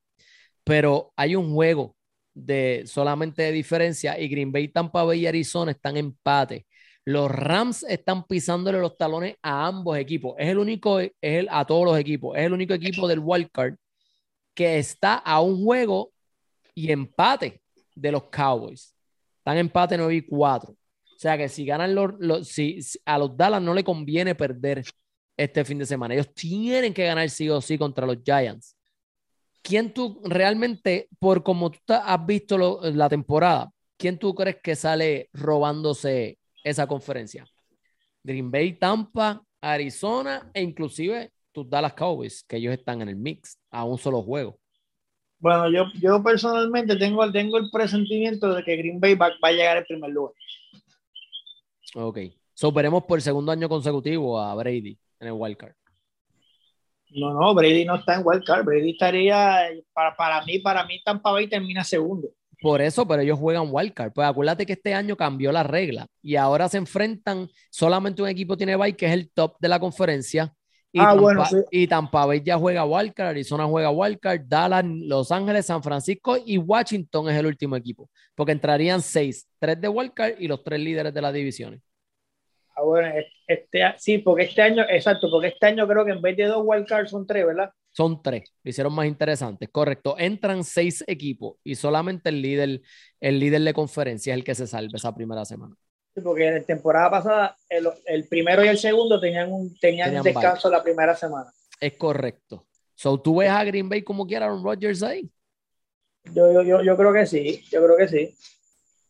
[0.64, 1.96] pero hay un juego
[2.34, 6.66] de solamente de diferencia y Green Bay, Tampa Bay y Arizona están en empate.
[7.06, 10.36] Los Rams están pisándole los talones a ambos equipos.
[10.38, 12.38] Es el único, es a todos los equipos.
[12.38, 13.76] Es el único equipo del wild card
[14.54, 16.14] que está a un juego
[16.76, 17.62] y empate
[17.96, 18.96] de los Cowboys.
[19.40, 20.76] Están empate 9 y 4.
[21.16, 24.84] O sea que si ganan los, si, a los Dallas no le conviene perder
[25.38, 26.14] este fin de semana.
[26.14, 28.76] Ellos tienen que ganar sí o sí contra los Giants.
[29.62, 35.30] ¿Quién tú realmente, por como tú has visto la temporada, quién tú crees que sale
[35.32, 37.46] robándose esa conferencia?
[38.24, 43.58] Green Bay, Tampa, Arizona e inclusive tus Dallas Cowboys, que ellos están en el mix
[43.72, 44.60] a un solo juego.
[45.40, 49.78] Bueno, yo, yo personalmente tengo, tengo el presentimiento de que Green Bay va, a llegar
[49.78, 50.34] el primer lugar.
[51.96, 52.20] Ok.
[52.54, 55.74] So, veremos por segundo año consecutivo a Brady en el wildcard.
[57.16, 58.66] No, no, Brady no está en wildcard.
[58.66, 62.30] Brady estaría, para, para mí, para mí Tampa Bay termina segundo.
[62.60, 64.14] Por eso, pero ellos juegan wildcard.
[64.14, 68.56] Pues acuérdate que este año cambió la regla y ahora se enfrentan, solamente un equipo
[68.56, 70.54] tiene bye, que es el top de la conferencia,
[70.96, 75.32] y, ah, Tampa, bueno, y Tampa Bay ya juega Wildcard, Arizona juega Wildcard, Dallas, Los
[75.32, 80.40] Ángeles, San Francisco y Washington es el último equipo, porque entrarían seis, tres de Wildcard
[80.40, 81.82] y los tres líderes de las divisiones.
[82.76, 83.12] Ah, bueno,
[83.48, 86.62] este, sí, porque este año, exacto, porque este año creo que en vez de dos
[86.64, 87.72] Wildcards son tres, ¿verdad?
[87.90, 90.16] Son tres, lo hicieron más interesante, correcto.
[90.20, 92.82] Entran seis equipos y solamente el líder,
[93.20, 95.76] el líder de conferencia es el que se salve esa primera semana
[96.22, 100.84] porque en la temporada pasada el, primero y el segundo tenían un, tenían, descanso la
[100.84, 101.52] primera semana.
[101.80, 102.66] Es correcto.
[102.94, 105.30] So, ¿Tú ves a Green Bay como quiera Aaron Rodgers ahí?
[106.34, 108.36] Yo, yo, yo, creo que sí, yo creo que sí.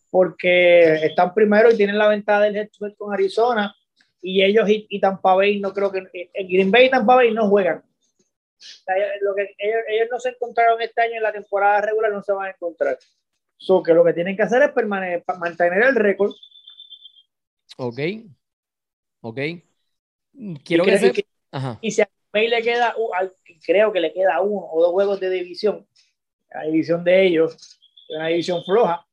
[0.10, 3.76] Porque están primero y tienen la ventaja del head to con Arizona
[4.22, 7.34] y ellos y, Tampa Bay no creo que en eh, Green Bay y Tampa Bay
[7.34, 7.84] no juegan.
[9.22, 12.48] lo que ellos, no se encontraron este año en la temporada regular no se van
[12.48, 12.98] a encontrar.
[13.58, 16.32] So, que lo que tienen que hacer es mantener el récord
[17.78, 18.00] Ok.
[19.22, 19.40] Ok.
[20.64, 21.28] Quiero y que,
[21.82, 22.96] Y si a May le queda,
[23.66, 25.88] creo que le queda uno o dos juegos de división,
[26.50, 29.06] la división de ellos, una división floja,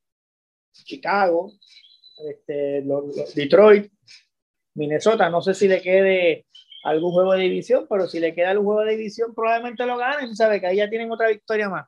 [0.72, 1.52] Chicago,
[2.28, 2.82] este,
[3.34, 3.92] Detroit,
[4.74, 6.46] Minnesota, no sé si le quede
[6.84, 10.34] algún juego de división, pero si le queda algún juego de división, probablemente lo ganen,
[10.34, 10.60] ¿sabe?
[10.60, 11.86] Que ahí ya tienen otra victoria más.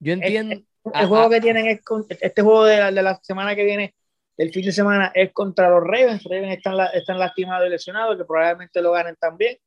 [0.00, 0.62] Yo entiendo.
[0.94, 1.80] El, ah, juego que tienen es
[2.20, 3.94] este juego de la, de la semana que viene
[4.38, 6.22] el fin de semana es contra los Ravens.
[6.24, 9.58] Ravens están, están lastimados y lesionados, que probablemente lo ganen también.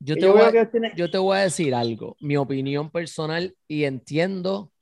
[0.00, 4.72] yo, te voy a, yo te voy a decir algo, mi opinión personal, y entiendo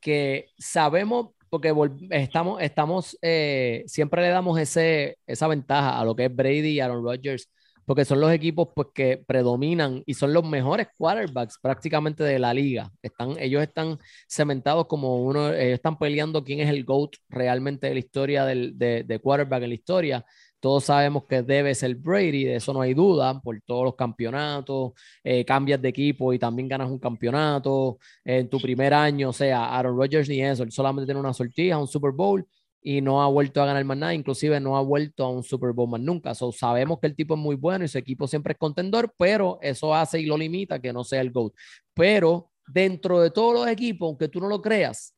[0.00, 1.74] que sabemos, porque
[2.10, 6.80] estamos, estamos eh, siempre le damos ese, esa ventaja a lo que es Brady y
[6.80, 7.50] Aaron Rodgers
[7.84, 12.54] porque son los equipos pues, que predominan y son los mejores quarterbacks prácticamente de la
[12.54, 12.90] liga.
[13.02, 17.94] Están, ellos están cementados como uno, ellos están peleando quién es el GOAT realmente de
[17.94, 20.24] la historia del, de, de quarterback en la historia.
[20.60, 24.92] Todos sabemos que debe ser Brady, de eso no hay duda, por todos los campeonatos,
[25.24, 29.76] eh, cambias de equipo y también ganas un campeonato en tu primer año, o sea,
[29.76, 32.46] Aaron Rodgers ni eso, él solamente tiene una sortija, un Super Bowl
[32.82, 35.72] y no ha vuelto a ganar más nada, inclusive no ha vuelto a un Super
[35.72, 36.34] Bowl más nunca.
[36.34, 39.58] So, sabemos que el tipo es muy bueno y su equipo siempre es contendor, pero
[39.62, 41.54] eso hace y lo limita que no sea el GOAT.
[41.94, 45.14] Pero dentro de todos los equipos, aunque tú no lo creas,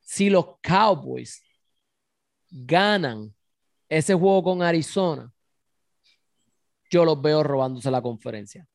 [0.00, 1.40] si los Cowboys
[2.50, 3.32] ganan
[3.88, 5.32] ese juego con Arizona,
[6.90, 8.66] yo los veo robándose la conferencia.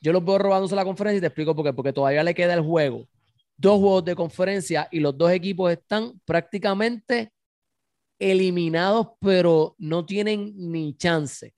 [0.00, 1.72] Yo los veo robándose la conferencia y te explico por qué.
[1.72, 3.08] Porque todavía le queda el juego
[3.56, 7.32] dos juegos de conferencia y los dos equipos están prácticamente
[8.18, 11.54] eliminados, pero no tienen ni chance.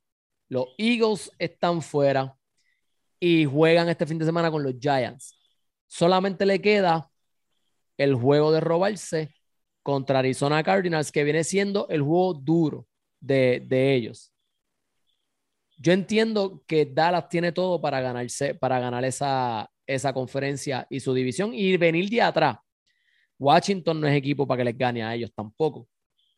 [0.48, 2.36] Los Eagles están fuera
[3.18, 5.38] y juegan este fin de semana con los Giants.
[5.86, 7.10] Solamente le queda
[7.96, 9.34] el juego de robarse
[9.82, 12.86] contra Arizona Cardinals, que viene siendo el juego duro
[13.20, 14.32] de, de ellos.
[15.78, 21.14] Yo entiendo que Dallas tiene todo para ganarse, para ganar esa, esa conferencia y su
[21.14, 22.58] división y venir de atrás.
[23.38, 25.88] Washington no es equipo para que les gane a ellos tampoco.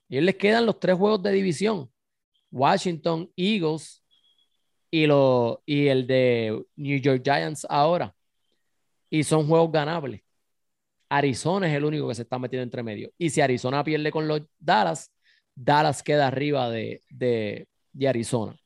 [0.09, 1.91] Y les quedan los tres juegos de división.
[2.51, 4.03] Washington, Eagles
[4.91, 8.15] y, lo, y el de New York Giants ahora.
[9.11, 10.23] Y son juegos ganables.
[11.09, 13.11] Arizona es el único que se está metiendo entre medio.
[13.17, 15.11] Y si Arizona pierde con los Dallas,
[15.55, 18.57] Dallas queda arriba de, de, de Arizona.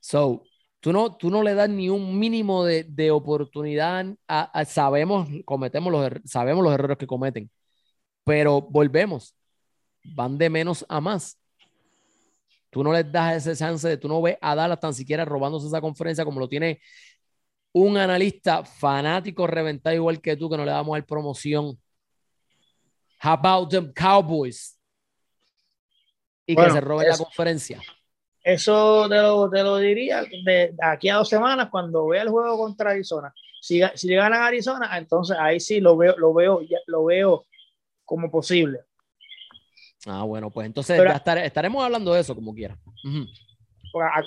[0.00, 0.44] So,
[0.86, 4.06] tú no, tú no le das ni un mínimo de, de oportunidad.
[4.28, 7.50] A, sabemos, cometemos los, sabemos los errores que cometen,
[8.22, 9.34] pero volvemos.
[10.04, 11.40] Van de menos a más.
[12.70, 15.66] Tú no les das ese chance de, tú no ves a Dallas tan siquiera robándose
[15.66, 16.80] esa conferencia como lo tiene
[17.72, 21.76] un analista fanático reventado igual que tú, que no le damos a promoción.
[23.20, 24.78] How about them Cowboys?
[26.46, 27.82] Y que se roben la conferencia.
[28.46, 32.56] Eso te lo, te lo diría de, aquí a dos semanas cuando vea el juego
[32.56, 33.34] contra Arizona.
[33.60, 37.44] Si, si le ganan a Arizona, entonces ahí sí lo veo, lo veo, lo veo
[38.04, 38.82] como posible.
[40.06, 40.96] Ah, bueno, pues entonces
[41.42, 42.78] estaremos hablando de eso como quiera.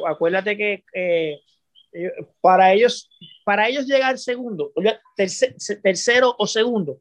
[0.05, 1.39] Acuérdate que eh,
[1.93, 2.11] eh,
[2.41, 3.09] para ellos,
[3.45, 4.74] para ellos llegar segundo,
[5.82, 6.99] tercero o segundo,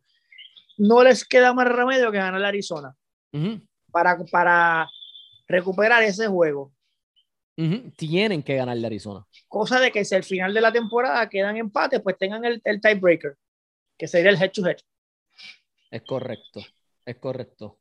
[0.76, 2.94] no les queda más remedio que ganar la Arizona
[3.90, 4.88] para, para
[5.48, 6.70] recuperar ese juego.
[7.96, 9.26] Tienen que ganar la Arizona.
[9.48, 12.80] Cosa de que si al final de la temporada quedan empates, pues tengan el, el
[12.80, 13.36] tiebreaker,
[13.98, 14.76] que sería el head to head.
[15.90, 16.60] Es correcto,
[17.04, 17.80] es correcto.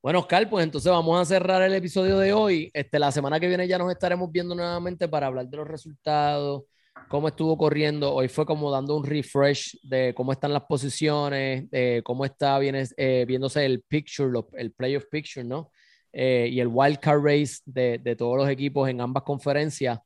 [0.00, 2.70] Bueno, Oscar, pues entonces vamos a cerrar el episodio de hoy.
[2.72, 6.62] Este, la semana que viene ya nos estaremos viendo nuevamente para hablar de los resultados,
[7.08, 8.14] cómo estuvo corriendo.
[8.14, 12.84] Hoy fue como dando un refresh de cómo están las posiciones, de cómo está viene,
[12.96, 15.72] eh, viéndose el picture, el playoff picture, ¿no?
[16.12, 19.98] Eh, y el wild card race de, de, todos los equipos en ambas conferencias.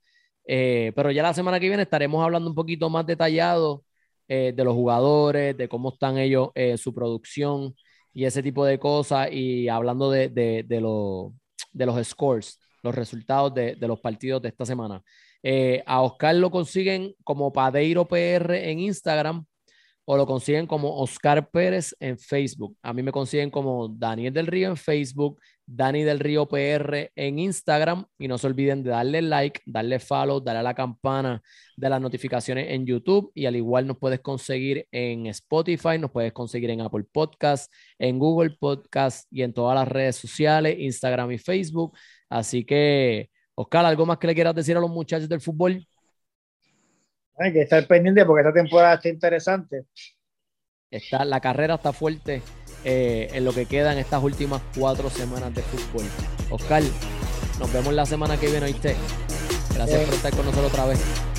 [0.46, 3.84] Eh, pero ya la semana que viene estaremos hablando un poquito más detallado
[4.28, 7.74] de los jugadores, de cómo están ellos, su producción
[8.14, 13.76] y ese tipo de cosas y hablando de, de, de, los scores, los resultados de,
[13.80, 15.02] los partidos de esta semana.
[15.42, 19.44] Eh, a Oscar lo consiguen como Padeiro PR en Instagram
[20.04, 22.76] o lo consiguen como Oscar Pérez en Facebook.
[22.82, 27.38] A mí me consiguen como Daniel del Río en Facebook, Dani del Río PR en
[27.38, 31.40] Instagram y no se olviden de darle like, darle follow, darle a la campana
[31.76, 36.32] de las notificaciones en YouTube y al igual nos puedes conseguir en Spotify, nos puedes
[36.32, 41.38] conseguir en Apple Podcast, en Google Podcast y en todas las redes sociales, Instagram y
[41.38, 41.96] Facebook.
[42.28, 45.86] Así que, Oscar, ¿algo más que le quieras decir a los muchachos del fútbol?
[47.42, 49.84] Hay que estar pendiente porque esta temporada está interesante.
[50.90, 52.42] Está, la carrera está fuerte
[52.84, 56.06] eh, en lo que queda en estas últimas cuatro semanas de fútbol.
[56.50, 56.82] Oscar,
[57.58, 58.94] nos vemos la semana que viene, ¿oíste?
[59.74, 61.31] Gracias por estar con nosotros otra vez.